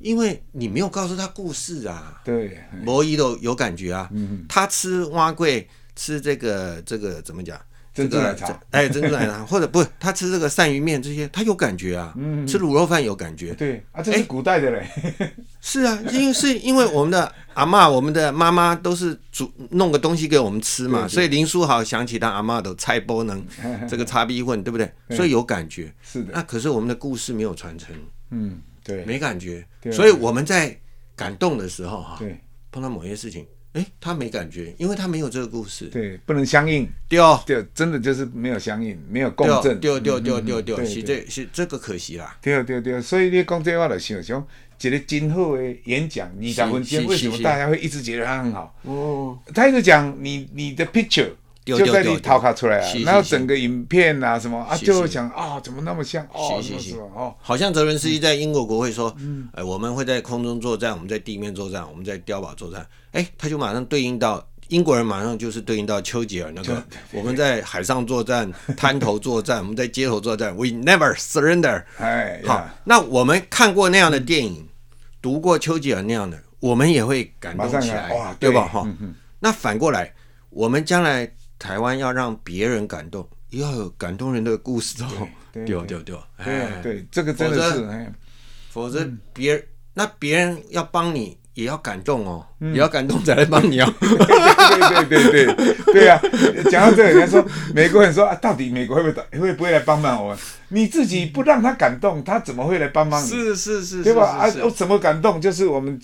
[0.00, 4.08] 因为你没有告诉他故事啊，对，摩伊都有感觉啊。
[4.12, 7.58] 嗯，他吃蛙桂，吃这个这个怎么讲？
[7.92, 12.14] 珍珠奶茶，哎，珍珠奶茶， 或者不，他吃这个鳝鱼面这些，他有感觉啊。
[12.16, 13.52] 嗯，吃卤肉饭有感觉。
[13.54, 14.88] 对啊，这是古代的嘞。
[15.60, 23.44] 是啊，因为是因为我们的阿嬷、我们的妈妈都是煮弄个东西给我们吃嘛，所以林书豪想起他阿妈的菜包能
[23.90, 24.90] 这个叉逼混，对不对？
[25.10, 25.92] 所以有感觉。
[26.00, 26.32] 是的。
[26.32, 27.94] 那可是我们的故事没有传承。
[28.30, 28.60] 嗯。
[28.90, 30.76] 对，没感觉，所以我们在
[31.16, 32.18] 感动的时候哈，
[32.72, 44.46] 碰到某些事情，哎，他没感觉，因为他没有这个故事，对，不能相应，对哦，对，真的就是没有相应，没有共振，对对对对对，是这是这个可惜啦，对对对，所以你讲这话就想想，
[44.80, 48.74] 一个今后的演讲，二十分钟，为什么大家会一直觉得他很好？
[48.82, 51.30] 哦，他一直讲你你的 picture。
[51.64, 56.96] 就在你头壳出来啊，然后整个影片啊什么啊，就会想啊，怎么那么像哦，是是。
[56.96, 59.14] 哦，好像泽伦斯基在英国国会说，
[59.52, 71.84] 哎，我们会在空中作战，我们在地面作战，我们在碉堡作战，哎，他就马上对应到英国人，马上就是对应到丘吉尔那个，我们在海上作战，滩头作战， 我们在街头作战，We never surrender。
[71.98, 74.66] 哎，好，那我们看过那样的电影，
[75.20, 78.50] 读过丘吉尔那样的，我们也会感动起来，对。
[78.50, 78.66] 吧？
[78.66, 78.88] 哈，
[79.40, 80.12] 那反过来，
[80.48, 81.30] 我们将来。
[81.60, 85.28] 台湾要让别人感动，要有感动人的故事哦。
[85.52, 88.12] 对对对对，对这个真的是，
[88.70, 93.92] 否则别人那别人要帮你也要感动哦，也要感动才来帮你哦。
[94.00, 96.18] 对对对对对对啊！
[96.70, 100.38] 讲到这里，人家说美国人说啊，到底美国会不会会不会来帮忙我们？
[100.68, 103.28] 你自己不让他感动，他怎么会来帮忙你？
[103.28, 104.24] 是是是，对吧？
[104.38, 105.38] 啊，我怎么感动？
[105.40, 106.00] 就是我们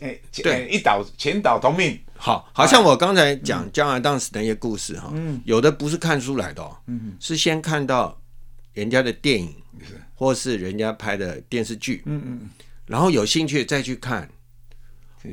[0.00, 1.98] 哎，对，一岛全岛同命。
[2.24, 8.16] 好，好像我刚才讲将来当时那些故事哈，嗯、有的不是看书来的，哦，嗯、是先看到
[8.74, 10.00] 人家的电影，是。
[10.14, 12.50] 或是人家拍的电视剧，嗯嗯，
[12.86, 14.30] 然后有兴趣再去看。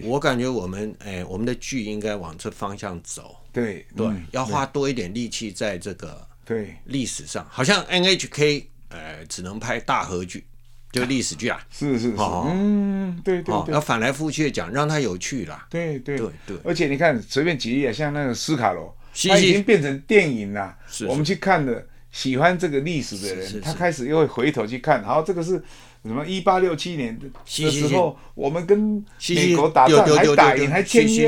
[0.02, 6.76] 我感觉我们哎，我们的剧应该往这方向走，对对，嗯、要花多一点力气在这个对。
[6.86, 10.44] 历史上，好像 NHK 呃只能拍大合剧。
[10.92, 15.68] 就历史剧啊，是是是，嗯，对对对，要反来覆去的讲，让它有趣啦。
[15.70, 18.98] 对对对对，而且你看，随便举例啊，像那个斯卡罗，
[19.28, 20.76] 他已经变成电影了。
[20.88, 25.04] 是，我们去看的，喜欢这个历史的人，他开始又会回头去看。
[25.04, 25.62] 好，这个是
[26.04, 26.26] 什么？
[26.26, 31.28] 一八六七年的时候，我们跟美国打仗，还打赢，还签约。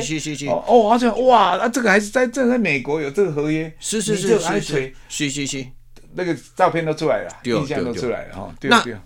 [0.49, 3.71] 哦哦，好像哇，那这个还是在这在美国有这个合约。
[3.79, 4.59] 是是是是
[5.07, 5.67] 是是是，
[6.15, 8.51] 那个照片都出来了，印象都出来了哈。
[8.59, 8.97] 对对。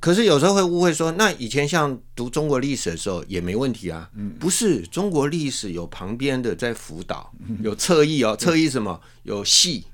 [0.00, 4.08] 可是有时候会误会说，那以前像读中国历史的时候也没问题啊。
[4.16, 7.30] 嗯，不是，中国历史有旁边的在辅导，
[7.62, 9.00] 有侧翼哦，侧翼什么？
[9.24, 9.84] 有戏。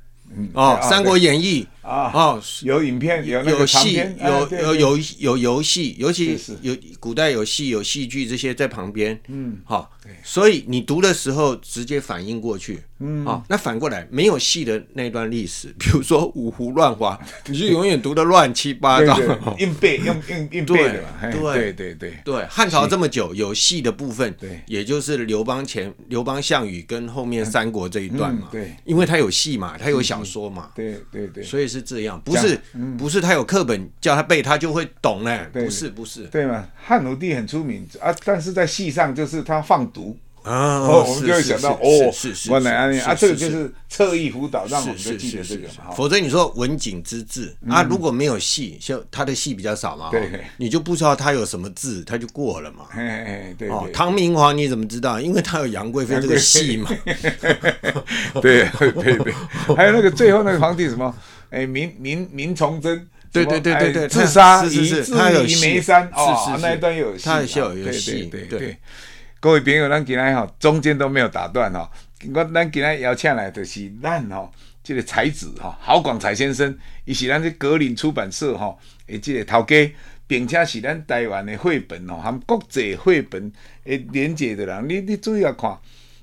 [0.55, 9.90] 哦，《三国演义》啊，哦，有影片，有有戏，有有有有游戏，尤其有古代有戏有戏剧这些在旁边，嗯，好，
[10.25, 19.16] 所以你读的时候直接反应过去，嗯，好，那反过来没有戏的那段历史， 比如说五胡乱华，你就永远读的乱七八糟，
[19.61, 30.16] 硬背用硬硬背的嘛，对对对对，汉朝这么久有戏的部分，对，也就是刘邦前刘邦项羽跟后面三国这一段嘛，对，因为他有戏嘛，他有小。
[30.27, 32.59] 说嘛，对对对，所以是这样，不是
[32.99, 36.67] 不是他有课本叫他背，他就会懂嘞，不是不是，对嘛？
[36.77, 40.17] 汉武帝很出名啊，但是在戏上就是他放毒。
[40.43, 45.91] 啊，我们就会想到哦，是是是，啊，这个就是侧翼辅导，让我们就记得这个嘛。
[45.97, 52.85] 否则你说文景之治啊，如果没有戏，就他的戏比较少嘛，对，你就不知道他有什么字，他就过了嘛。
[52.93, 53.93] 哎对对。
[53.93, 55.21] 唐明皇你怎么知道？
[55.21, 56.89] 因为他有杨贵妃这个戏嘛。
[58.41, 59.35] 对对对，
[59.75, 61.12] 还有那个最后那个皇帝什么？
[61.51, 68.77] 哎，明明明崇祯，对对对对对，自杀以自縊眉山，哦，那一段有戏，他有有戏，对对对。
[69.39, 71.89] 各位朋友，咱今天哈中间都没有打断哈。
[72.35, 74.51] 我咱今天邀请来的是咱哈
[74.83, 79.93] 这个才子哈郝广才先生，伊是咱这格林出版社哈诶这个头家，
[80.27, 83.53] 并且是咱台湾的绘本哦含国际绘本
[83.85, 84.89] 诶连接的人。
[84.89, 85.79] 你你注意要看，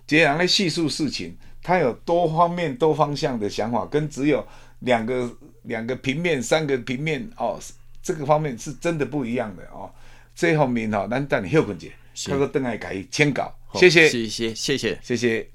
[0.06, 4.46] 这样来叙述事情，他有多方面、多方向的想法，跟只有
[4.84, 5.30] 两个
[5.64, 7.60] 两个平面、三个平面哦，
[8.02, 9.92] 这个方面是真的不一样的哦。
[10.36, 11.88] 这方面哦，咱等你休困者。
[12.26, 15.50] 他说：“等下给伊签稿，谢谢，谢谢，谢谢，谢谢。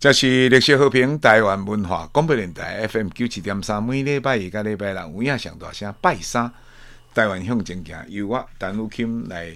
[0.00, 6.50] 这是历史和平台湾文化广播电台 FM 九七点三，每礼拜二、甲礼拜六有影上大声拜三，
[7.14, 9.52] 台湾向前行，由我陈汝钦来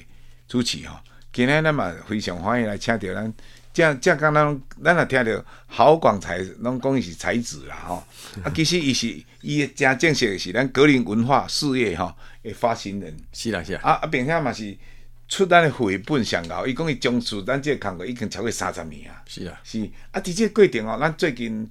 [0.46, 1.02] 主持哈。
[1.32, 3.34] 今天咱嘛非常欢迎来请到咱，
[3.74, 8.02] 这这刚刚咱也听着郝广才，拢讲伊是才子啦吼。
[8.42, 13.14] 啊，其实伊是伊正正式是咱格林文化事业吼诶发行人。
[13.32, 13.80] 是啦，是啦。
[13.82, 14.74] 啊啊，并且嘛是。
[15.26, 19.22] 出咱的绘本上高，伊讲伊从事咱即个工作已经超过三十年啊。
[19.26, 21.68] 是啊，是啊，伫即个过程哦，咱最近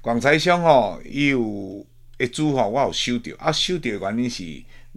[0.00, 1.84] 广才兄吼，伊有
[2.18, 4.44] 一组吼，我有收到，啊，收到的原因是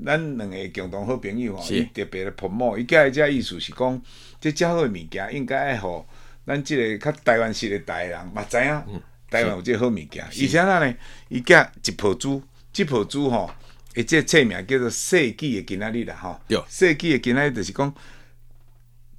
[0.06, 4.02] 咱两个共同好朋友吼，伊特别的 promote，伊个只意思是讲，
[4.40, 6.06] 即遮好的物件应该爱互
[6.52, 10.96] 咱即个较台湾式的台人嘛知影，嗯、台湾有即个好物件，是而且呢呢，
[11.30, 12.44] 伊个一铺珠，
[12.76, 13.50] 一铺珠吼。
[13.96, 16.40] 伊即个册名叫做《世纪的今仔日》啦，吼。
[16.48, 17.94] 有《世纪的今仔日》就是讲，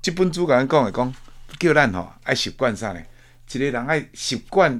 [0.03, 1.15] 即本书甲咱讲的讲，
[1.59, 3.03] 叫咱吼爱习惯啥呢？
[3.51, 4.79] 一个人爱习惯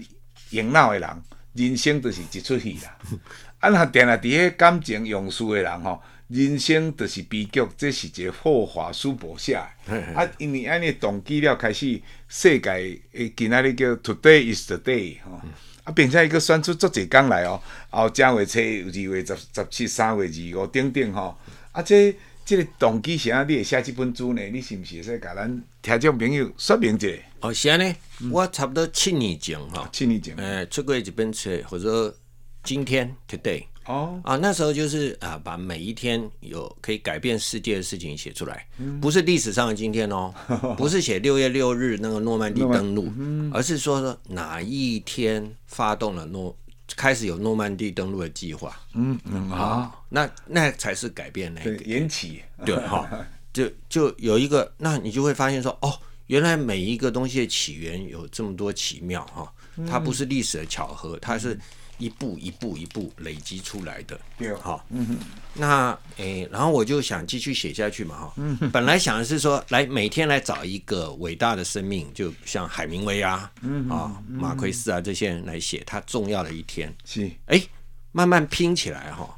[0.51, 1.23] 用脑的人，
[1.55, 2.99] 人生就是一出戏啦。
[3.61, 9.55] 啊，若定定伫迄感情用事的人吼，人生就是悲剧，这是一个后话书博写。
[9.55, 12.71] 啊，因为安尼动机了，开始世界
[13.13, 15.41] 诶，今仔日叫 Today is the day 吼。
[15.85, 21.37] 啊，并且伊阁选出足侪工来哦，后正月初二月十十七、三月二五等等吼。
[21.73, 22.15] 啊，这
[22.47, 24.43] 这个动机是安，你会写这本书呢？
[24.51, 27.09] 你是毋是会使甲咱听众朋友说明一下？
[27.41, 32.17] 哦，是安尼，嗯、我差不多七年前哈，七年前，诶，出过一本册，或者
[32.65, 33.65] 今天 Today。
[33.87, 40.33] 哦，啊，那时候就是啊，把每一天有可以改变世界的事情写出来，嗯、不是历史上的今天哦，
[40.79, 46.57] 不是写六月六日那个诺曼底登陆，嗯、而是说说哪一天发动了诺，
[46.95, 48.77] 开始有诺曼底登陆的计划。
[48.95, 53.09] 嗯嗯好，那那才是改变那个缘起，对 哈，
[53.53, 55.93] 就就有一个，那你就会发现说，哦，
[56.29, 59.53] 原来每一个东西的起源有这么多奇妙哈，
[59.89, 61.59] 它不是历史的巧合，它是。
[61.99, 65.19] 一步一步一步累积出来的，对，好，嗯，
[65.55, 77.69] 那诶、欸，然后我就想继续写下去嘛，哈，嗯，本来想的是说，来每天来找一个伟大的生命，就像海明威啊，嗯啊，马奎斯啊这些人来写他重要的一天，是，哎、欸，
[78.11, 79.35] 慢慢拼起来哈，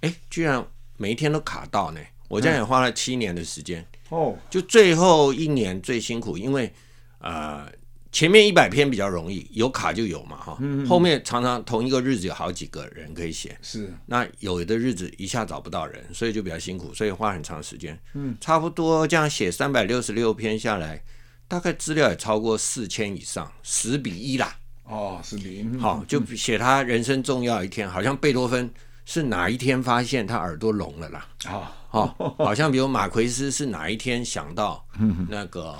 [0.00, 0.64] 哎、欸，居然
[0.96, 6.72] 每一天都卡到呢，我这样也花了七年的时间，哦，就最后一年最辛苦，因为，
[7.18, 7.70] 呃。
[8.12, 10.56] 前面一百篇比较容易，有卡就有嘛哈。
[10.60, 13.92] 嗯嗯，后面常常同一个日子有好几个人可以写，是。
[14.06, 17.96] 那有的日子一下找不到人，所以就比较辛苦，所以花很长时间。
[18.14, 21.00] 嗯，差不多这样写三百六十六篇下来，
[21.46, 24.56] 大概资料也超过四千以上，十比一啦。
[24.82, 25.78] 哦，十比一。
[25.78, 28.68] 好，就写他人生重要一天，好像贝多芬
[29.04, 31.28] 是哪一天发现他耳朵聋了啦？
[31.44, 34.84] 啊，好，好像比如马奎斯是哪一天想到
[35.28, 35.78] 那个。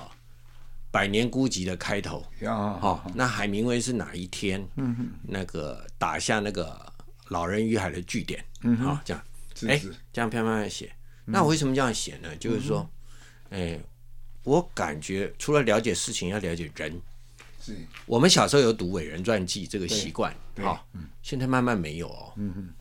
[0.91, 4.61] 百年孤寂的开头，好，那海明威是哪一天？
[5.23, 6.93] 那个打下那个
[7.29, 8.43] 老人与海的据点，
[8.77, 9.23] 好，这样，
[9.67, 10.93] 哎，这样慢慢写。
[11.23, 12.35] 那我为什么这样写呢？
[12.35, 12.87] 就是说，
[13.51, 13.79] 哎，
[14.43, 17.01] 我感觉除了了解事情，要了解人。
[17.61, 20.85] 是，我们小时候有读伟人传记这个习惯，好，
[21.21, 22.33] 现在慢慢没有哦。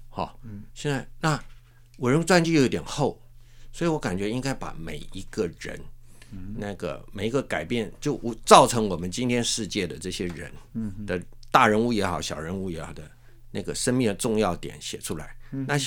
[0.08, 0.36] 好，
[0.74, 1.40] 现在那
[1.98, 3.22] 伟人传记又有点厚，
[3.72, 5.80] 所以我感觉应该把每一个人。
[6.56, 10.52] 那个每一个改变，就造成我们今天世界的这些人
[11.06, 13.02] 的大人物也好，小人物也好的
[13.50, 15.36] 那个生命的重要点写出来。
[15.50, 15.78] 那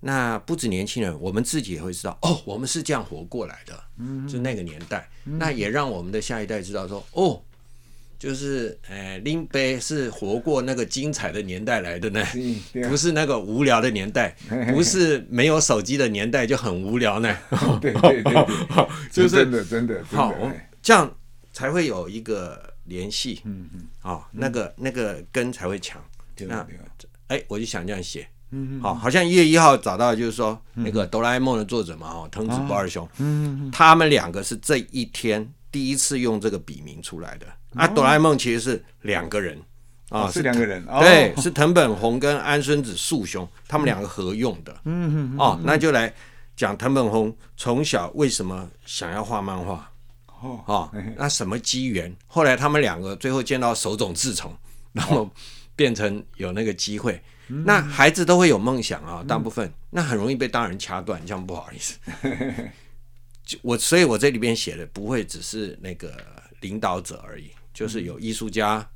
[0.00, 3.82] 那不止年轻人，我们自己也会知道，哦，我们是这样活过来的，
[4.28, 5.08] 就那个年代。
[5.24, 7.42] 那也让我们的下一代知道说，哦。
[8.18, 12.24] 就是，呃，林北是活过那个精彩的年代来的呢，
[12.88, 14.34] 不是那个无聊的年代，
[14.72, 17.36] 不是没有手机的年代就很无聊呢。
[17.80, 18.46] 对 对对，
[19.12, 20.34] 就是真的真的好，
[20.80, 21.14] 这样
[21.52, 26.02] 才会有一个联系，嗯嗯，好，那个那个根才会强。
[26.40, 26.66] 那，
[27.28, 33.70] 哎，我就想这样写，嗯好，好像一月一号找到，就是说那个哆啦 A 梦的作者嘛，哦，藤子不二雄，嗯。
[33.70, 37.46] 他们两个是这一天第一次用这个笔名出来的。
[37.76, 39.60] 啊，哆啦 A 梦其实是两个人
[40.08, 44.72] 啊，是两个人，对，是藤本弘跟安孙子素兄他们两个合用的。
[44.84, 46.12] 嗯嗯哦，那就来
[46.56, 49.90] 讲藤本弘从小为什么想要画漫画。
[50.40, 52.14] 哦，那什么机缘？
[52.26, 54.54] 后来他们两个最后见到手冢治虫，
[54.92, 55.28] 然后
[55.74, 57.20] 变成有那个机会。
[57.48, 61.98] 那孩子都会有梦想啊，大部分那很容易被大人掐断，这样不好意思。
[63.62, 66.12] 我所以，我这里边写的不会只是那个
[66.60, 67.50] 领导者而已。
[67.76, 68.88] 就是有艺术家，啊、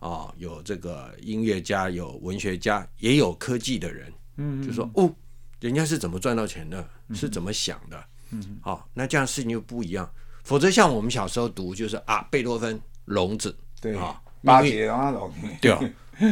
[0.00, 4.12] 哦，有这个音乐家，有文学家，也有科技的人。
[4.36, 5.10] 嗯，就说哦，
[5.58, 8.04] 人家是怎么赚到钱的，是怎么想的。
[8.30, 10.06] 嗯，好、哦，那这样事情就不一样。
[10.44, 15.14] 否则像我们小时候读，就是啊，贝多芬聋子，对啊，八节啊，
[15.62, 15.80] 对啊，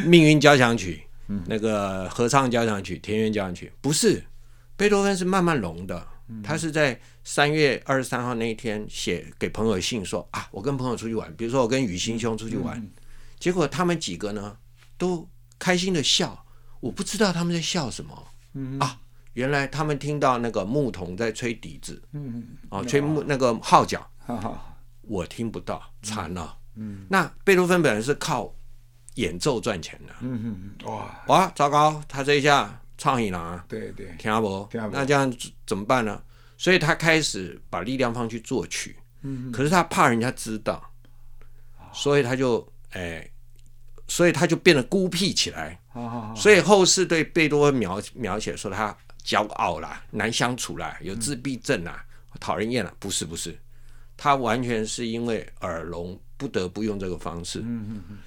[0.04, 1.02] 命运交响曲，
[1.46, 4.22] 那个合唱交响曲，田园交响曲，不是，
[4.76, 6.06] 贝多芬是慢慢聋的。
[6.42, 12.86] 他是在三月二十三号那一天写给朋友信说啊，我跟朋友出去玩，比如说我跟雨欣兄出去玩，
[13.38, 14.56] 结果他们几个呢
[14.98, 15.26] 都
[15.58, 16.44] 开心的笑，
[16.80, 18.28] 我不知道他们在笑什么。
[18.78, 19.00] 啊，
[19.32, 22.02] 原来他们听到那个牧童在吹笛子，
[22.68, 24.08] 啊，吹木那个号角，
[25.02, 26.56] 我听不到，惨了，
[27.08, 28.54] 那贝多芬本来是靠
[29.14, 31.24] 演奏赚钱的，哇。
[31.28, 32.80] 哇，糟糕，他这一下。
[32.96, 35.30] 创意啦，对对，听不，那这样
[35.66, 36.22] 怎么办呢？
[36.56, 40.82] 所以他开始把力量放去作曲，嗯，可是他怕人家知道，
[41.92, 43.28] 所以他就哎，
[44.08, 45.78] 所以他就变得孤僻起来，
[46.36, 52.04] 所以后世对贝多芬描描写说他骄傲啦，难相处啦，有自闭症啦，
[52.38, 53.58] 讨人厌啦，不是不是，
[54.16, 57.64] 他完全是因为耳聋不得不用这个方式。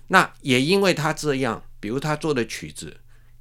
[0.07, 2.95] 那也因为他这样，比如他做的曲子，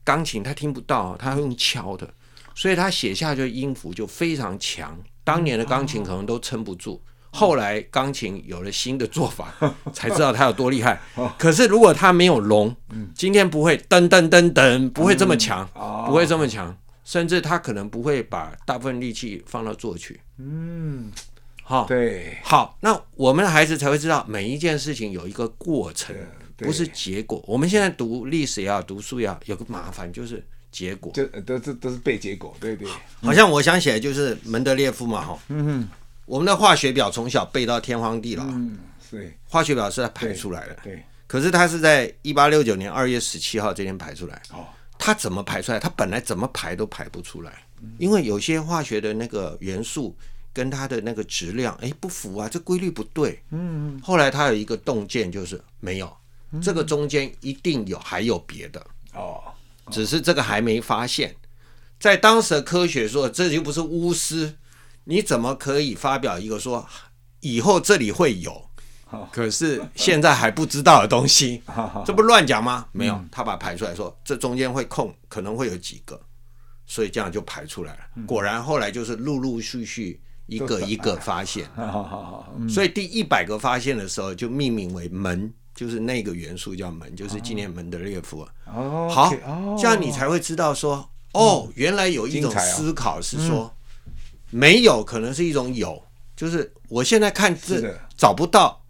[0.05, 2.13] 钢琴他听不到，他用敲的，
[2.57, 4.99] 所以他写下去的音符就非常强。
[5.23, 9.53] 当年的钢琴可能都撑不住，后来钢琴有了新的做法，
[9.93, 10.99] 才知道他有多厉害。
[11.37, 12.75] 可是如果他没有聋，
[13.15, 15.69] 今天不会噔噔噔噔，不会这么强，
[16.07, 20.21] 不会这么强，甚至他可能不会把大部分力气放到作曲。
[20.39, 21.11] 嗯，
[21.63, 26.15] 好，对，好，那我们的孩子才会知道每一件事情有一个过程，
[26.57, 27.45] 不是结果。
[27.47, 30.43] 我们现在读历史也好，读书也好，有个麻烦就是。
[30.77, 32.87] 结果就都是都是背结果，对对。
[33.23, 35.89] 好像我想起来就是门德列夫嘛，哈，嗯哼，
[36.27, 38.77] 我们的化学表从小背到天荒地老，嗯，
[39.11, 41.03] 对，化学表是他排出来的，对。
[41.27, 44.67] 可是他是在一八六九年二月十七号这天排出来，哦，
[44.99, 45.81] 他怎么排出来？
[45.81, 47.65] 他本来怎么排都排不出来，
[47.97, 50.15] 因为有些化学的那个元素
[50.53, 53.99] 跟它的那个质量，哎，不符啊，这规律不对，嗯。
[54.03, 56.17] 后来他有一个洞见，就是没有，
[56.63, 58.87] 这个中间一定有还有别的，哦。
[59.91, 61.37] 只是这个还没发现，
[61.99, 64.57] 在当时的科学说，这就不是巫师，
[65.05, 66.87] 你怎么可以发表一个说
[67.41, 68.69] 以后这里会有，
[69.31, 71.63] 可是现在还不知道的东西，
[72.05, 72.87] 这不乱讲吗？
[72.93, 76.21] 没有，他把它排出来说，这中间会空，可能会有几个，
[76.87, 78.01] 所以这样就排出来了。
[78.27, 81.71] 果然后来就是陆陆续续一个一个发现，
[82.69, 85.53] 所以第一百个发现的时候就命名为门。
[85.77, 88.49] 就是那个元素叫门，就是纪念门德列夫。
[88.65, 89.31] 哦，好，
[89.79, 93.71] 这样你才会知道说，哦，原来有一种思考是说，
[94.51, 96.03] 没有可能是一种有，
[96.35, 98.83] 就是我现在看这找不到，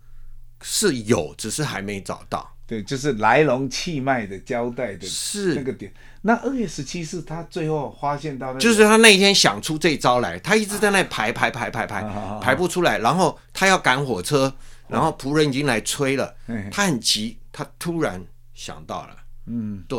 [0.62, 2.48] 是有，只是还没找到。
[2.68, 5.56] 对，就是来龙去脉的交代的，是。
[5.56, 5.92] 那个点。
[6.22, 12.02] 那二月十七是他最后发现到，就是他那一天想出这招来，他一直在那排排排排排
[12.40, 14.54] 排不出来，然后他要赶火车。
[14.88, 16.34] 然后仆人已经来催了，
[16.70, 19.98] 他很急，他突然想到了，嗯，对，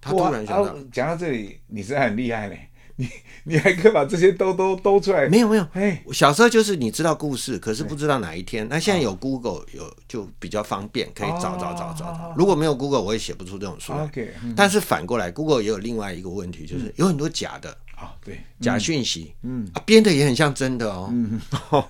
[0.00, 0.76] 他突然想到。
[0.92, 3.08] 讲到这里，你是很厉害嘞，你
[3.44, 5.28] 你还可以把这些都都都出来？
[5.28, 8.66] 没有没有，哎，小时候就是你知道故事，可是不知道哪一天。
[8.68, 12.34] 那现在有 Google 有就比较方便，可以找找找找。
[12.36, 14.04] 如果没有 Google，我也写不出这种书来。
[14.04, 17.76] OK，但是反过来，Google 也有另外一个问题，就是有很多假的。
[17.98, 21.40] 啊，对，假讯息，嗯，啊，编的也很像真的哦，嗯，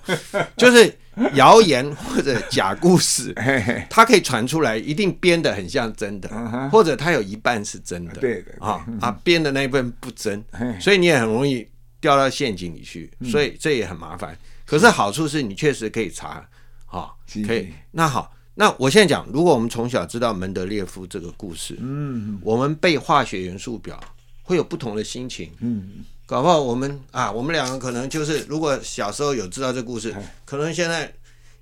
[0.57, 0.97] 就是
[1.35, 3.33] 谣言或者假故事，
[3.89, 6.29] 它可以传出来，一定编的很像真的，
[6.69, 10.43] 或者它有一半是真的，对的，啊啊，编的那一半不真，
[10.79, 11.67] 所以你也很容易
[11.99, 14.37] 掉到陷阱里去，所以这也很麻烦。
[14.65, 16.47] 可是好处是你确实可以查，
[16.85, 17.09] 啊，
[17.45, 17.69] 可以。
[17.91, 23.99] 那好，那我现在讲，如果我们从小知道门德列夫这个故事，嗯，我们背化学元素表。
[24.41, 30.13] 会有不同的心情，嗯，搞不好我们啊，我们两个可能就是，如果小时候有知道这故事，
[30.45, 31.11] 可能现在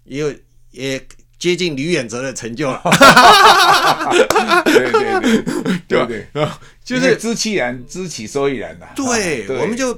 [0.03, 0.33] 也有
[0.71, 1.01] 也
[1.39, 2.81] 接近吕远哲的成就了，
[4.65, 6.47] 对对对对对，
[6.83, 9.97] 就是知其然，知其所以然的，对，我们就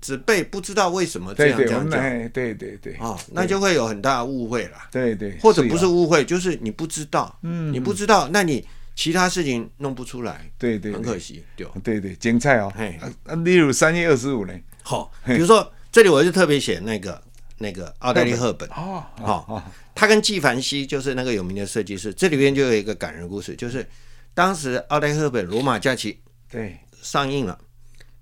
[0.00, 8.66] 只背不知道为什么这样这样讲，对对对，啊，那就会有很大的误会了，对对，或者不是误会，就是你不知道，嗯，你不知道，那你。
[8.94, 11.66] 其他事情弄不出来，对对，很可惜，对。
[11.82, 12.72] 对对，精彩哦。
[12.76, 12.98] 嘿，
[13.44, 17.22] 例如三月二十五呢，好，比如说这里我就特别写那个
[17.58, 18.68] 那个奥黛丽·赫本。
[18.70, 23.88] 哦，好，他跟纪梵希就是那个有名的设计师，这里边就有一个感人故事，就是
[24.34, 26.12] 当时奥黛丽·赫本《罗马假期》
[26.50, 26.78] 对。
[27.02, 27.58] 上映了，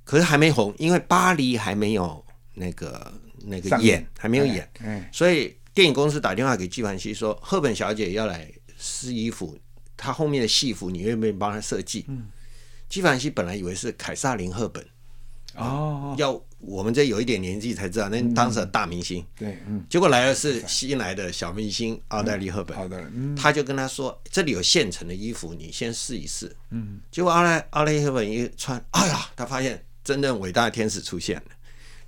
[0.04, 3.12] 可是还没红，因为巴黎还没有那个
[3.44, 4.70] 那个演，还没有演，
[5.12, 9.58] 所以电影公司打电话给纪梵希说，赫本小姐要来试衣服。
[9.98, 12.06] 他后面的戏服，你愿不愿意帮他设计？
[12.08, 12.28] 嗯，
[12.88, 14.82] 纪梵希本来以为是凯撒林·赫本，
[15.56, 23.04] 哦，要我们这有一点年纪才知道，那当时的大明星，对，嗯，结果来的是新来的小明星奥黛丽·赫本，好的，
[23.36, 31.42] 他就跟他说，这里有现成的衣服，你先试一试，嗯，结果奥黛奥黛丽·赫本一穿，哎呀，他发现真正伟大的天使出现了。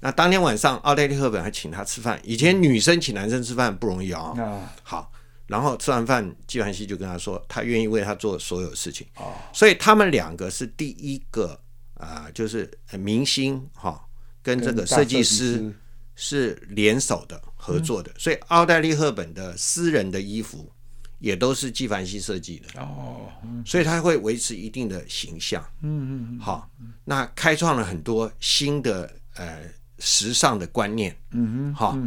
[0.03, 5.12] 那当天晚上，奥黛丽·赫本还请他吃饭，以前女生请男生吃饭不容易啊，好。
[5.50, 9.04] 然后吃完饭，纪梵希就跟他说，他愿意为他做所有事情。
[9.16, 11.60] 哦，所以他们两个是第一个
[11.94, 14.00] 啊、呃，就是明星哈、哦，
[14.44, 15.74] 跟这个设计师
[16.14, 18.12] 是联手的合作的。
[18.16, 20.70] 所以奥黛丽·赫本的私人的衣服
[21.18, 22.80] 也都是纪梵希设计的。
[22.80, 23.26] 哦，
[23.66, 25.60] 所以他会维持一定的形象。
[25.81, 26.70] 嗯嗯，好，
[27.04, 29.64] 那开创了很多新的呃
[29.98, 31.16] 时尚的观念。
[31.33, 31.98] 嗯嗯，好，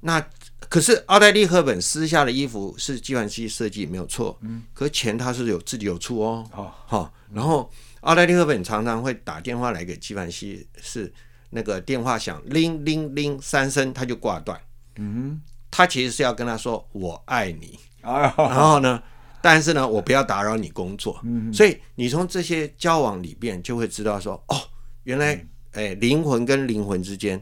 [0.00, 0.26] 那。
[0.68, 11.12] 可是奥黛丽·赫本私下的衣服是纪梵希设计没有错，嗯，可是钱他是有自己有出哦，哦，好，然后奥黛丽·赫本常常会打电话来给纪梵希，是
[11.50, 14.60] 那个电话响铃铃铃三声他就挂断，
[14.96, 15.40] 嗯哼，
[15.70, 19.02] 他其实是要跟他说我爱你，然后呢，
[19.40, 21.20] 但是呢，我不要打扰你工作。
[21.52, 24.56] 所以你从这些交往里边就会知道说，哦，
[25.04, 27.40] 原来哎，灵魂跟灵魂之间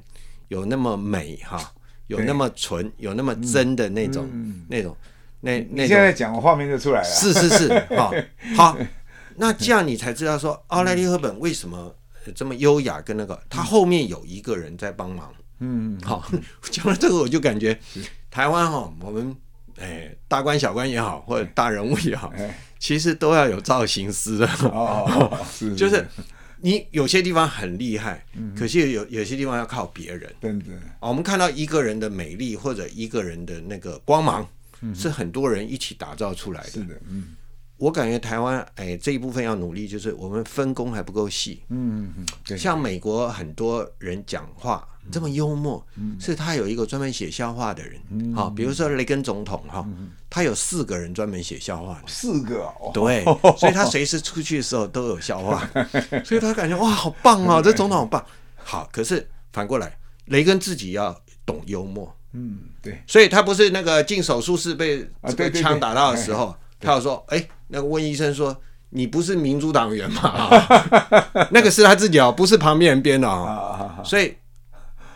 [0.48, 1.72] 有那么美哈，
[2.06, 4.28] 有那么纯，有那么真的那种
[4.68, 4.96] 那种
[5.40, 5.86] 那那。
[5.86, 7.04] 现在讲画面就出来了。
[7.04, 8.12] 是是是， 好，
[8.56, 8.78] 好，
[9.36, 11.94] 那这样你才知道说，奥黛丽·赫本为什么
[12.34, 15.32] 这么优雅，跟那个他后面有一个人在帮忙。
[15.60, 16.22] 嗯，好，
[16.70, 17.78] 讲了这个我就感觉
[18.30, 19.34] 台湾哈，我们
[19.78, 22.32] 哎大官小官也好，或者大人物也好，
[22.78, 24.46] 其实都要有造型师的。
[24.64, 26.06] 哦，是， 就是
[26.64, 28.24] 你有些地方很厉害，
[28.56, 30.34] 可是有有些地方要靠别人。
[30.40, 30.74] 对对。
[30.98, 34.48] 我们看到一个人的美丽或者一个人的那个光芒，
[34.94, 36.70] 是很多人一起打造出来的。
[36.70, 37.36] 是的，嗯。
[37.76, 41.62] 我感觉台湾哎这一部分要努力，就是我们分工还不够细。
[41.68, 42.58] 嗯嗯嗯。
[42.58, 44.86] 像美国很多人讲话。
[45.12, 45.86] 这么幽默，
[46.18, 49.86] 是他有一个专门写笑话的人，好，比如说雷根总统哈，
[50.30, 53.22] 他有四个人专门写笑话，四个哦，对，
[53.58, 55.68] 所以他随时出去的时候都有笑话，
[56.24, 58.24] 所以他感觉哇，好棒哦，这总统好棒，
[58.56, 59.94] 好，可是反过来，
[60.24, 61.14] 雷根自己要
[61.44, 68.56] 懂幽默，嗯，对，所以他不是那个进手术室被这个枪打到的时候，他要说，哎，那个问医生说，
[68.90, 70.48] 你不是民主党员吗？
[71.50, 74.34] 那个是他自己哦，不是旁边人编的哦，所以。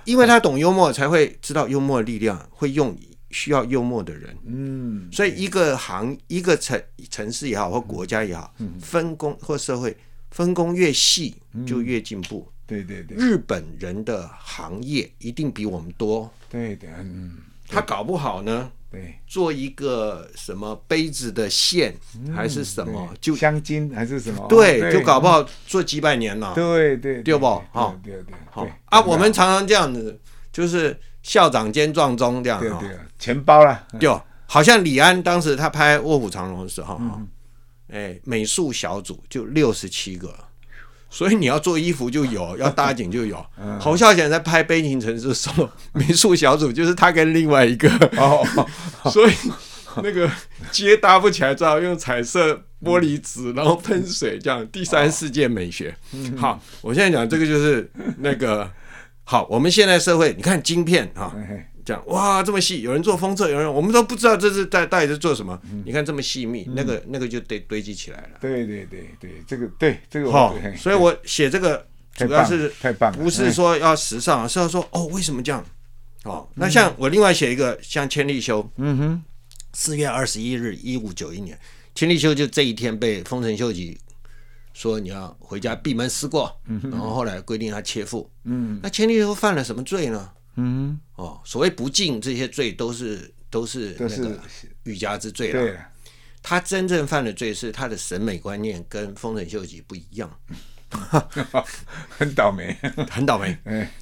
[0.04, 2.96] 因为他懂幽默，才会知道幽默的力量，会用
[3.30, 4.34] 需要幽默的人。
[4.46, 8.50] 嗯，所以一个行、一个城城市也好，或国家也好，
[8.80, 9.94] 分工或社会
[10.30, 11.34] 分工越细，
[11.66, 12.50] 就越进步。
[12.66, 16.32] 对对对，日本人的行业一定比我们多。
[16.48, 17.36] 对的，嗯，
[17.68, 18.70] 他搞不好呢。
[18.91, 21.95] 对，做一个什么杯子的线，
[22.34, 24.47] 还是什么，就香精还是什么？
[24.49, 26.55] 对，就搞不好做几百年了。
[26.55, 27.47] 对对，对不？
[27.70, 29.01] 好，对对，好啊。
[29.01, 30.18] 我们常常这样子，
[30.51, 32.59] 就是校长兼撞钟这样。
[32.59, 33.86] 对对，钱包了。
[34.01, 36.99] 就好像李安当时他拍《卧虎藏龙》的时候，
[37.89, 40.34] 哎，美术小组就六十七个。
[41.11, 43.44] 所以你要做衣服就有， 要搭景就有。
[43.80, 47.88] 侯孝贤在拍《悲情城市》的时候， 美术小组就是他跟另外一个，
[49.11, 49.32] 所以
[50.02, 50.30] 那个
[50.70, 54.66] 街搭不起来，只好用彩色玻璃纸，然后喷水这样。
[54.68, 55.94] 第三世界美学。
[56.36, 58.70] 好，我现在讲这个就是那个
[59.24, 59.46] 好。
[59.50, 61.34] 我们现在社会，你看晶片哈。
[61.89, 65.59] 讲哇，这么细，有人做封测，有人我们都不知道这是在到底是做什么。
[65.86, 68.39] 你看这么细密，那个那个就得堆积起来了。
[68.43, 75.64] 对对对对，这个对这个好，所以我写这个主要是太棒，不是说要时尚，是要说哦，为什么这样？
[76.24, 79.22] 哦，那像我另外写一个像千利休，嗯哼，
[79.72, 81.59] 四月二十一日，一五九一年，
[81.95, 83.99] 千利休就这一天被丰臣秀吉
[84.74, 86.55] 说你要回家闭门思过，
[86.91, 88.30] 然后后来规定他切腹。
[88.45, 90.28] 嗯，那千利休犯了什么罪呢？
[90.59, 94.40] 嗯哦，所谓不敬这些罪都是都是那个
[94.82, 95.61] 欲加之罪了。
[95.61, 95.78] 对，
[96.42, 100.30] 他真正犯的罪是他的审美观念跟丰臣秀吉不一样，
[102.11, 102.76] 很倒霉，
[103.09, 103.56] 很倒霉。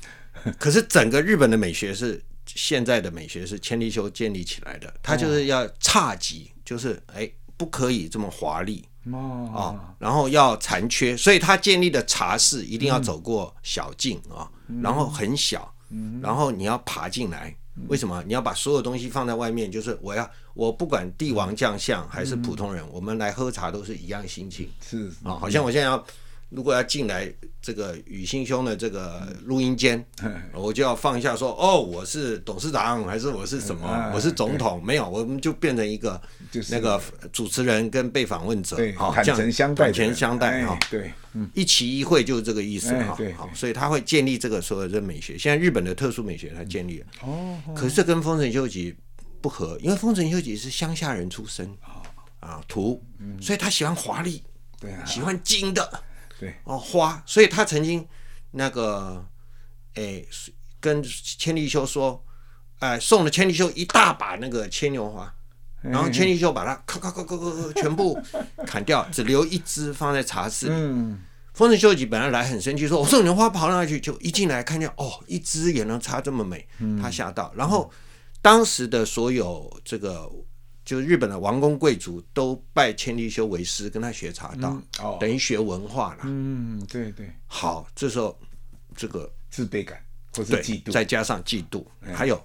[0.59, 8.85] 可是整个日本的美学是现在的美学是千利休建立起来的，他就是要差级，就是哎不可以这么华丽。
[9.13, 14.51] 哦，然后要残缺，所以他建立的茶室一定要走过小径啊，
[14.83, 15.73] 然后很小。
[16.23, 17.55] 然后你要爬进来，
[17.89, 18.23] 为什么？
[18.27, 24.69] 你要把所有东西放在外面，就是我要我不管帝王将相还是普通人，我们来喝茶都是一样心情。
[24.81, 26.07] 是啊，好像我现在要。
[26.49, 30.05] 如果要进来这个与星兄的这个录音间，
[30.55, 34.13] 我就要放一下说哦，我是董事长还是我是什么？
[34.15, 34.81] 我是总统？
[34.85, 36.21] 没有，我们就变成一个
[36.71, 37.01] 那个
[37.33, 40.79] 主持人跟被访问者，好，坦诚相待，坦诚相待哈。
[40.89, 41.11] 对，
[41.53, 43.19] 一期一会就是这个意思哈。
[43.37, 45.37] 好，所以他会建立这个所有的美学。
[45.37, 47.07] 现在日本的特殊美学他建立了。
[47.23, 47.59] 哦。
[47.75, 48.95] 可是跟丰臣秀吉
[49.41, 51.69] 不合，因为丰臣秀吉是乡下人出身
[52.39, 53.03] 啊，土，
[53.41, 54.45] 所以他喜欢华丽，
[54.79, 56.03] 对，喜欢金的。
[56.39, 58.07] 对哦，花，所以他曾经
[58.51, 59.27] 那个，
[59.95, 60.25] 哎，
[60.81, 62.25] 跟千利休说，
[62.79, 65.35] 哎，送了千利休一大把那个牵牛花，
[65.83, 68.21] 然后千利休把它咔咔咔咔咔全部
[68.67, 70.73] 砍掉，只留一枝放在茶室里。
[70.75, 71.21] 嗯，
[71.55, 76.69] 丰臣秀吉本来来很生气，说：“我送你的花跑哪去？”就一进来看见，哦，一枝也能插这么美，
[77.01, 77.53] 他吓到。
[77.57, 77.91] 然后
[78.43, 80.31] 当时的所有这个。
[80.87, 86.21] 就是日本的王公贵族都拜千利休为师，跟他学茶道，嗯哦、等于学文化了。
[86.23, 87.29] 嗯，对对。
[87.47, 88.39] 好，这时候
[88.95, 90.01] 这个自卑感
[90.35, 92.41] 或是嫉妒，再加上嫉妒，嗯、还有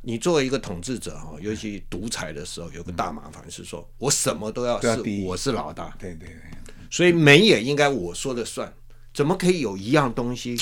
[0.00, 5.94] 你作为一个统治者哈，尤其独裁的时候，有个大麻烦是说，嗯、我什么都要是我是老大。
[5.98, 6.36] 对对对。
[6.90, 8.72] 所以美也应该我说了算，
[9.12, 10.58] 怎么可以有一样东西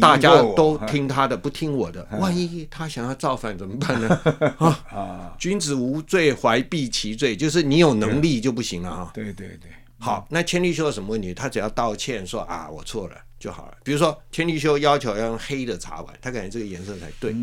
[0.00, 4.20] 大家都听他的，不听我的，万一他想要造反怎么办呢？
[4.90, 9.10] 啊，君子无罪，怀璧其罪，就是你有能力就不行了啊。
[9.12, 11.34] 对对对，好，那千利休有什么问题？
[11.34, 13.76] 他只要道歉说啊，我错了就好了。
[13.84, 17.34] 比如说千利休要求要用黑的茶碗，他感觉这个颜色才对。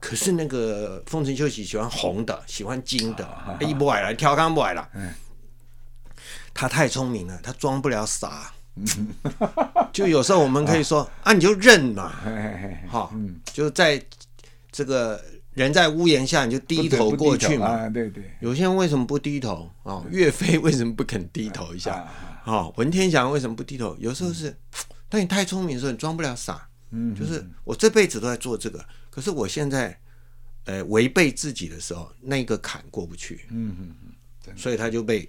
[0.00, 3.28] 可是那个丰臣秀吉喜欢红的，喜欢金的，
[3.60, 4.88] 一不来了，挑缸不来了。
[6.52, 8.52] 他太聪明了，他装不了傻。
[9.92, 12.12] 就有时候我们可以说啊，你就认嘛，
[12.88, 13.14] 好，
[13.52, 14.00] 就在
[14.70, 15.22] 这个
[15.54, 17.88] 人在屋檐下，你就低头过去嘛。
[17.88, 18.30] 对对。
[18.40, 20.04] 有些人为什么不低头啊？
[20.10, 22.06] 岳飞为什么不肯低头一下？
[22.44, 23.96] 好，文天祥为什么不低头？
[23.98, 24.56] 有时候是，
[25.08, 26.68] 当你太聪明的时候，你装不了傻。
[26.90, 28.82] 嗯，就是我这辈子都在做这个。
[29.10, 29.98] 可是我现在，
[30.64, 33.94] 呃，违背自己的时候，那个坎过不去，嗯嗯
[34.46, 35.28] 嗯，所以他就被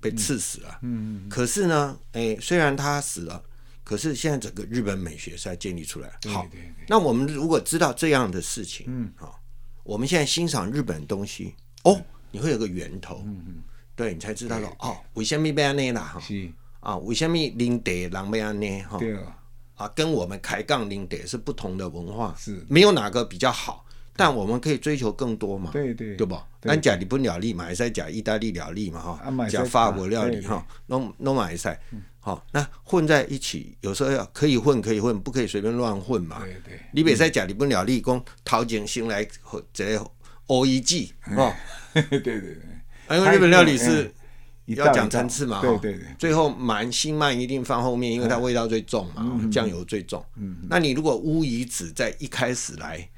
[0.00, 1.28] 被刺死了，嗯嗯。
[1.28, 3.42] 可是呢，哎，虽然他死了，
[3.84, 6.08] 可是现在整个日本美学是在建立出来。
[6.26, 6.84] 好，对对对。
[6.88, 9.40] 那我们如果知道这样的事情，嗯，好，
[9.82, 13.62] 我们现在欣赏日本东西，哦，你会有个源头，嗯嗯，
[13.96, 16.02] 对你才知道说，哦，为什么被安内啦？
[16.02, 18.82] 哈，是啊，为什么领地人被安内？
[18.82, 19.34] 哈，对啊。
[19.74, 23.86] 啊，跟我们开杠领得是不同的文化，是没有哪个比较好，
[24.18, 26.36] 但我们可以追求更多嘛，对对，对不？
[26.60, 31.80] 咱讲日本料理嘛，还是讲意大利料理嘛，哈，讲法国料理哈，弄弄马赛，
[32.18, 36.40] 好，那混在一起，有时候要可以混，可以混，不可以随便乱混嘛。
[36.40, 39.24] 对对，你别再讲日本料理，讲陶景新来
[39.72, 40.04] 这
[40.48, 41.54] 欧一季，哦，
[41.94, 42.56] 对对对，
[43.16, 44.12] 因为日本料理是。
[44.76, 50.22] 要讲层次嘛，对对对，最后蛮新鳗一定放后面，因为它味道最重嘛，酱油最重。
[50.36, 53.08] 嗯，那你如果乌鱼子在一开始来，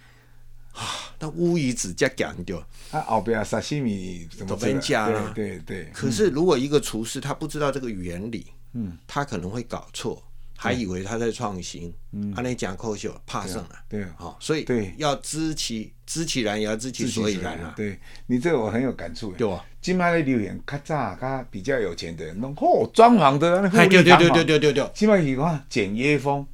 [0.72, 5.32] 啊，那乌鱼子加讲究，啊后边沙西米怎么加了？
[5.34, 5.88] 对对。
[5.92, 10.22] 可是如果一个厨师他不知道这个原理，嗯，他可能会搞错。
[10.62, 17.72] 还以为他在创新，嗯，阿那讲扣秀怕剩了，对，好，所以对要知其知其然，也要知其所以然啊。
[17.74, 19.64] 对你这个我很有感触，对吧？
[19.80, 24.90] 今麦的留言，较早较比较有钱的人，弄嚯装潢的那富丽堂皇，对对对对对对。
[24.94, 26.46] 今麦喜欢简约风，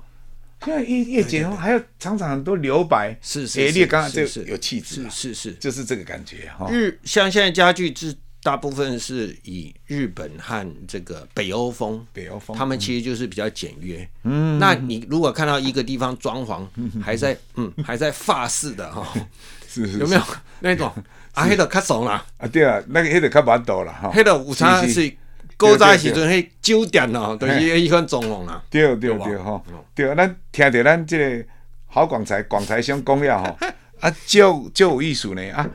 [0.64, 6.68] 现在越越简约，还有常常很多留白，是是，刚刚这有气质，是是是，就是这个感觉哈。
[6.70, 8.16] 日像现在家具制。
[8.42, 14.08] 大部分是以日本和这个北欧风，北欧风，他们其实就是比较简约。
[14.22, 16.64] 嗯，那你如果看到一个地方装潢
[17.02, 19.04] 还在，嗯，还在法式的哈，
[19.66, 20.22] 是是，有没有
[20.60, 20.88] 那种
[21.32, 21.42] 啊？
[21.42, 24.12] 黑的较怂啦，啊对啊，那个黑的较蛮多了哈。
[24.12, 25.12] 黑的午餐是
[25.56, 28.62] 古早时阵迄酒店哦，都是一款装潢啦。
[28.70, 29.62] 对对对哈，
[29.94, 31.46] 对，咱听着咱这个
[31.86, 33.56] 好广才广才兄讲了哈，
[34.00, 35.68] 啊，就就有意思呢啊。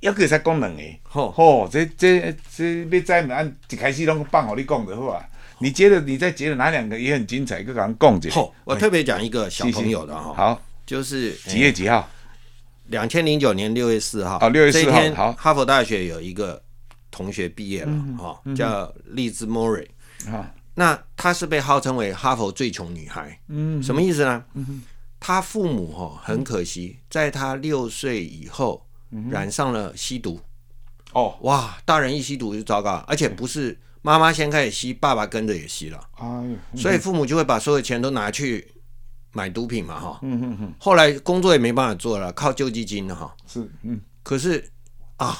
[0.00, 5.24] 要可以再讲两个，吼吼，这这这要再按一开始拢放好你讲就好啊。
[5.60, 8.40] 你觉得你再觉得哪两个也很精彩，就赶快讲一下。
[8.64, 12.08] 我特别讲一个小朋友的哈，好，就是几月几号？
[12.88, 14.38] 两千零九年六月四号。
[14.40, 15.00] 哦，六月四号。
[15.14, 16.60] 好，哈佛大学有一个
[17.16, 19.88] 同学毕业了，哈，叫丽兹莫瑞。
[20.26, 23.40] 啊，那她是被号称为哈佛最穷女孩。
[23.48, 24.44] 嗯，什么意思呢？
[24.54, 24.82] 嗯，
[25.18, 28.82] 她父母哈很可惜，在她六岁以后。
[29.30, 30.38] 染上了吸毒，
[31.12, 31.78] 哦，哇！
[31.86, 36.00] 大人一吸毒就糟糕，而且不是妈妈先开始吸，爸爸跟着也吸了，
[36.74, 38.68] 所以父母就会把所有钱都拿去
[39.32, 40.74] 买毒品嘛，哈，嗯嗯嗯。
[40.78, 43.98] 后来工作也没办法做了，靠救济金了，哈，是，嗯。
[44.24, 44.68] 可是
[45.16, 45.38] 啊，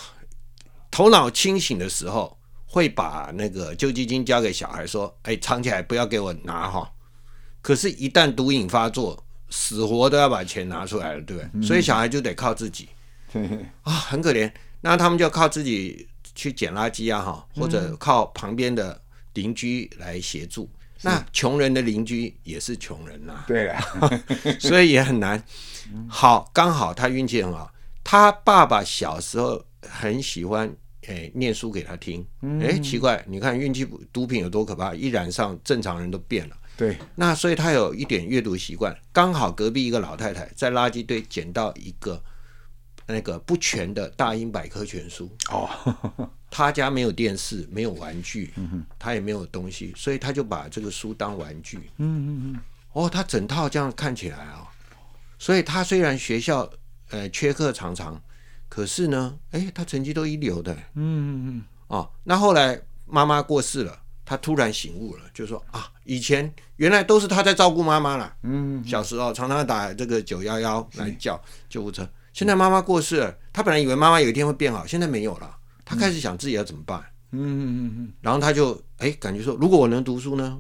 [0.97, 6.91] 头脑清醒的时候，会把那个救济金交给小孩，说：“哎，藏起来，不要给我拿，哈。”
[7.61, 11.63] 可是，一旦毒瘾发作，死活都要把钱拿出来了，对不对？
[11.63, 12.89] 所以小孩就得靠自己。
[13.83, 14.51] 啊，很可怜。
[14.81, 18.99] 那他们就靠自己去捡垃圾啊，哈，或者靠旁边的
[19.35, 20.67] 邻居来协助。
[21.03, 23.85] 那穷人的邻居也是穷人呐，对啊，
[24.59, 25.45] 所以也很难。
[26.09, 27.71] 好，刚好他运气很好，
[28.03, 30.75] 他爸爸小时候很喜欢
[31.07, 32.27] 诶念书给他听。
[32.61, 36.57] 诶，奇怪，你看运气毒品有多可怕，一染上正常人都变了。
[36.77, 38.97] 对，那所以他有一点阅读习惯。
[39.13, 42.23] 刚好隔壁一个老太太在垃圾堆捡到一个。
[43.09, 45.71] 那个不全的大英百科全书哦，
[46.51, 48.53] 他家没有电视，没有玩具，
[48.99, 51.79] 他也没有东西，所以他就把这个书当玩具。
[51.99, 52.61] 嗯嗯嗯。
[52.95, 54.67] 哦，他整套这样看起来啊，
[55.39, 56.69] 所以他虽然学校
[57.11, 58.21] 呃缺课常常，
[58.69, 60.73] 可是呢，哎，他成绩都一流的。
[60.95, 61.65] 嗯嗯嗯。
[61.89, 68.37] 哦，那后来妈妈过世了，他突然醒悟了，就说啊，以前原来都是他在照顾妈妈了。
[68.43, 68.85] 嗯。
[68.85, 72.09] 小时候常常打这个九幺幺来叫救护车。
[72.33, 75.57] 现在妈妈过世了，他本来以为妈妈有一天会变好，现在没有了。
[75.85, 77.01] 他开始想自己要怎么办。
[77.33, 78.13] 嗯嗯嗯嗯。
[78.21, 80.59] 然后他就哎，感觉说，如果我能读书呢？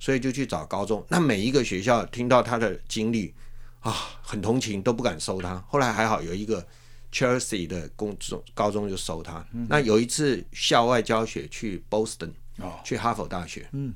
[0.00, 1.04] 所以就去找高中。
[1.08, 3.34] 那每一个学校听到他的经历
[3.80, 3.92] 啊，
[4.22, 5.56] 很同情，都不敢收他。
[5.66, 6.64] 后来还好有一个
[7.12, 9.46] Chelsea 的公中高中就收他。
[9.52, 13.94] 嗯、那有一次校外教学去 Boston，哦，去哈佛大学，嗯，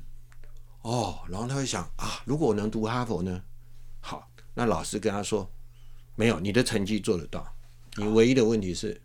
[0.81, 3.41] 哦，然后他会想啊，如果我能读哈佛呢？
[3.99, 5.49] 好，那老师跟他说，
[6.15, 7.45] 没有，你的成绩做得到，
[7.95, 9.01] 你唯一的问题是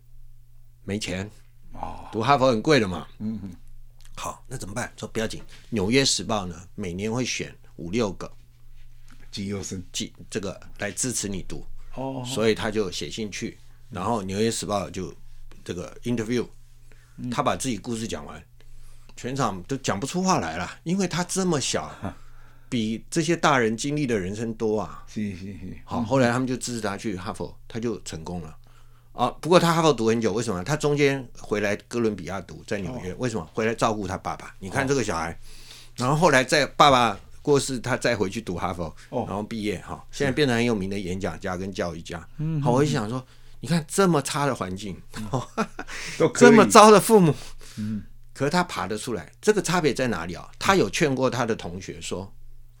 [0.83, 1.29] 没钱。
[1.73, 3.07] 哦，读哈佛很贵的嘛。
[3.19, 3.55] 嗯嗯。
[4.15, 4.91] 好，那怎么办？
[4.97, 5.39] 说不要紧，
[5.69, 8.29] 《纽约时报》呢，每年会选五六个
[9.31, 11.65] 绩优生，绩这个来支持你读。
[11.93, 12.21] 哦。
[12.25, 13.57] 所以他就写信去，
[13.89, 15.13] 然后《纽约时报》就
[15.63, 16.45] 这个 interview，
[17.31, 18.41] 他把自己故事讲完，
[19.15, 21.91] 全场都讲不出话来了，因为他这么小，
[22.69, 25.03] 比这些大人经历的人生多啊。
[25.07, 25.77] 是是是。
[25.83, 28.55] 好，后来他们就支持他去哈佛，他就成功了。
[29.11, 30.63] 啊，不过他哈佛读很久，为什么？
[30.63, 33.45] 他中间回来哥伦比亚读，在纽约，哦、为什么？
[33.53, 34.55] 回来照顾他爸爸。
[34.59, 35.35] 你看这个小孩，哦、
[35.97, 42.25] 然后后来在爸爸过世，他再回去读哈佛，哦、然后毕业哈，现在变成很有名的演讲家跟教育家。
[42.37, 43.21] 嗯，好，我就想说，
[43.61, 47.35] 你看这么差的环境，嗯、 这么糟的父母，
[47.77, 48.03] 嗯，
[48.33, 50.49] 可是他爬得出来，这个差别在哪里啊？
[50.57, 52.33] 他有劝过他的同学说，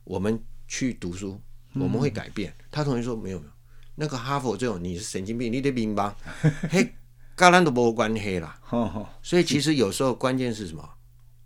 [0.03, 1.41] 我们去读书，
[1.73, 2.51] 我们会改变。
[2.57, 3.51] 嗯、他同学说没有没有。
[3.95, 6.15] 那个哈佛这种你是神经病，你得明白，
[6.71, 6.95] 嘿，
[7.35, 8.57] 跟咱都没关系啦。
[9.21, 10.89] 所以其实有时候关键是什么？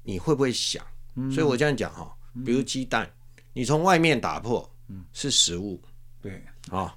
[0.04, 0.86] 你会不会想？
[1.32, 2.16] 所以我这样讲哈，
[2.46, 3.10] 比如鸡蛋，
[3.54, 4.72] 你从外面打破
[5.12, 5.82] 是食物，
[6.22, 6.44] 对。
[6.70, 6.94] 啊，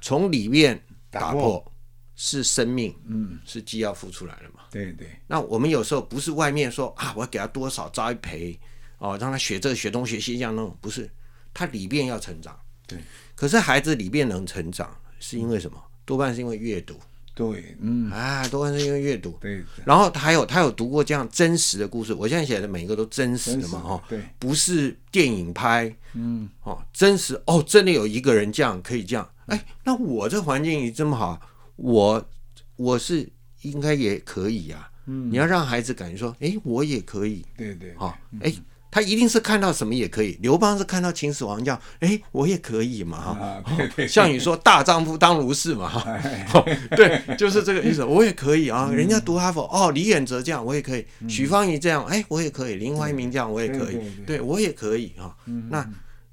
[0.00, 0.80] 从里面
[1.20, 1.72] 打破
[2.14, 4.60] 是生命，嗯，是鸡要付出来了嘛？
[4.70, 5.08] 对对。
[5.26, 8.58] 那我们有时候不是外面说啊，我要给他多少栽培
[8.98, 11.10] 哦，让他学这学东学西这样弄，不是，
[11.52, 12.58] 他里面要成长。
[12.86, 12.98] 对。
[13.34, 15.82] 可是孩子里面能成长，是因为什么？
[16.06, 16.98] 多半是因为阅读。
[17.34, 19.36] 对，嗯啊，多半是因为阅读。
[19.38, 19.62] 对。
[19.84, 24.02] 然后他还有他有读过这样真实的故事，我现在写的每一个都真实的嘛，哈。
[24.08, 24.22] 对。
[24.38, 29.28] 不是电影拍，嗯，哦，真实哦，真的有一个人这样可以这样。
[29.46, 31.40] 哎，那我这环境也这么好，
[31.76, 32.28] 我
[32.76, 33.28] 我是
[33.62, 34.90] 应该也可以呀。
[35.06, 35.30] 嗯。
[35.30, 37.44] 你要让孩子感觉说，哎，我也可以。
[37.56, 37.94] 对对。
[37.96, 38.52] 好，哎。
[38.88, 40.38] 他一定是看到什么也可以。
[40.40, 43.62] 刘邦是看到秦始皇这样，哎，我也可以嘛哈。
[44.08, 46.18] 项羽 说：“大丈夫当如是嘛哈。
[46.96, 48.02] ”对，就是这个意思。
[48.02, 55.36] 我也可以啊，人家读哈佛哦，李远哲这样我也可以，许芳宜这样哎，我也可以，林怀民这样我也可以，对我也可以啊。
[55.68, 55.86] 那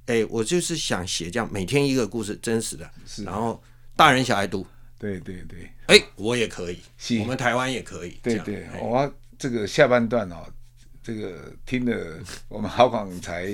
[0.05, 2.89] 哎，我就是想写这样，每天一个故事，真实的，
[3.25, 3.61] 然后
[3.95, 4.65] 大人小孩读。
[4.99, 6.79] 对对对，哎，我也可以，
[7.19, 8.17] 我们台湾也可以。
[8.23, 10.45] 对对，我这个下半段哦。
[11.05, 13.45] 这个听了我们郝广才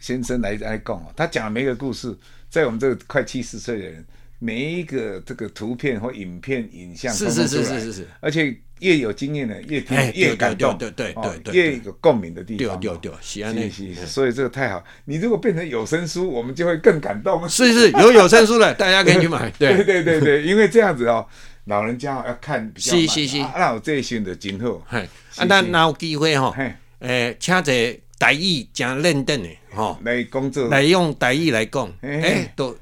[0.00, 2.16] 先生来来讲哦，他讲的每一个故事，
[2.48, 4.06] 在我们这个快七十岁的人，
[4.44, 13.70] 每一个这个图片或影片、影像，是是是是是是，而且越有经验的越听越感动，对对对对，越有共鸣的地方，对对对，喜欢那
[14.04, 14.82] 所以这个太好。
[15.04, 17.48] 你如果变成有声书，我们就会更感动。
[17.48, 19.48] 是是，有有声书的，大家可以去买。
[19.56, 19.84] 对。
[19.84, 21.24] 对对对，因为这样子哦，
[21.66, 24.84] 老人家要看比较慢，那我这一群的今后。
[24.88, 25.00] 啊，
[25.46, 26.52] 那那有机会吼，
[26.98, 32.76] 诶，请一个台语诚认真的吼来工作，来用台语来讲，诶，都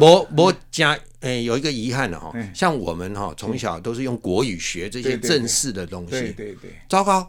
[0.00, 7.26] 无无加诶，有一个遗憾的哈，像我们哈从小都是用国语学这些正式的东西，对对对，糟糕，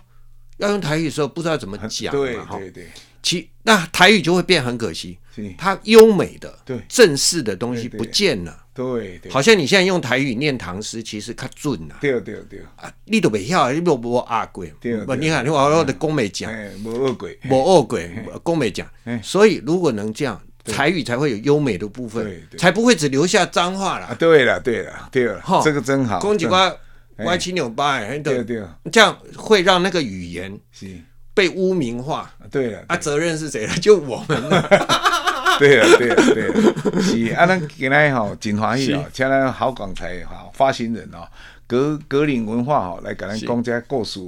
[0.58, 2.88] 要用台语的时候不知道怎么讲嘛，对对，
[3.22, 5.18] 其那台语就会变很可惜，
[5.58, 6.60] 它优美的、
[6.90, 8.60] 正式的东西不见了。
[8.74, 11.96] 对，好像你现在用台语念唐诗，其实较准呐。
[12.02, 12.60] 对对对。
[12.76, 14.66] 啊，你都袂晓，你无无学过。
[14.82, 14.98] 对。
[15.06, 16.52] 不，你看，你话我的讲没讲。
[16.84, 17.30] 无学过。
[17.52, 18.90] 无学过，讲没讲。
[19.22, 24.16] 所以如果能这样，台语才会有优美的部分，才不会只留下脏话了。
[24.16, 25.42] 对了，对了，对了。
[25.42, 26.20] 哈，这个真好。
[26.20, 26.52] 讲几句
[27.26, 28.64] 歪七扭八，哎，对对。
[28.92, 30.58] 这样会让那个语言
[31.34, 32.34] 被污名化。
[32.50, 32.84] 对了。
[32.88, 33.74] 啊，责任是谁了？
[33.76, 34.62] 就我们了。
[35.60, 41.28] 对了，对了，对了，是啊，咱今天吼真欢喜哦，请咱郝广才哈发行人哦，
[41.68, 44.20] 格格林文化吼来给咱讲这个故事，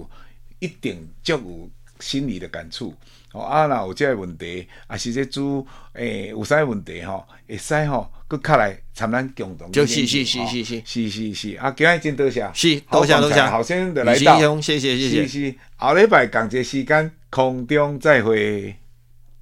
[0.60, 1.70] 一定足有
[2.00, 2.94] 心理的感触。
[3.36, 9.70] 哦啊，若有即个问题，啊是这主诶有啥问题吼，会使吼，佫较来参咱共同。
[9.72, 18.76] 就是是是是是是是是啊，今日真多谢，是多谢多谢，好先生的来到，谢谢谢谢，是是，后礼拜同一时间空中再会。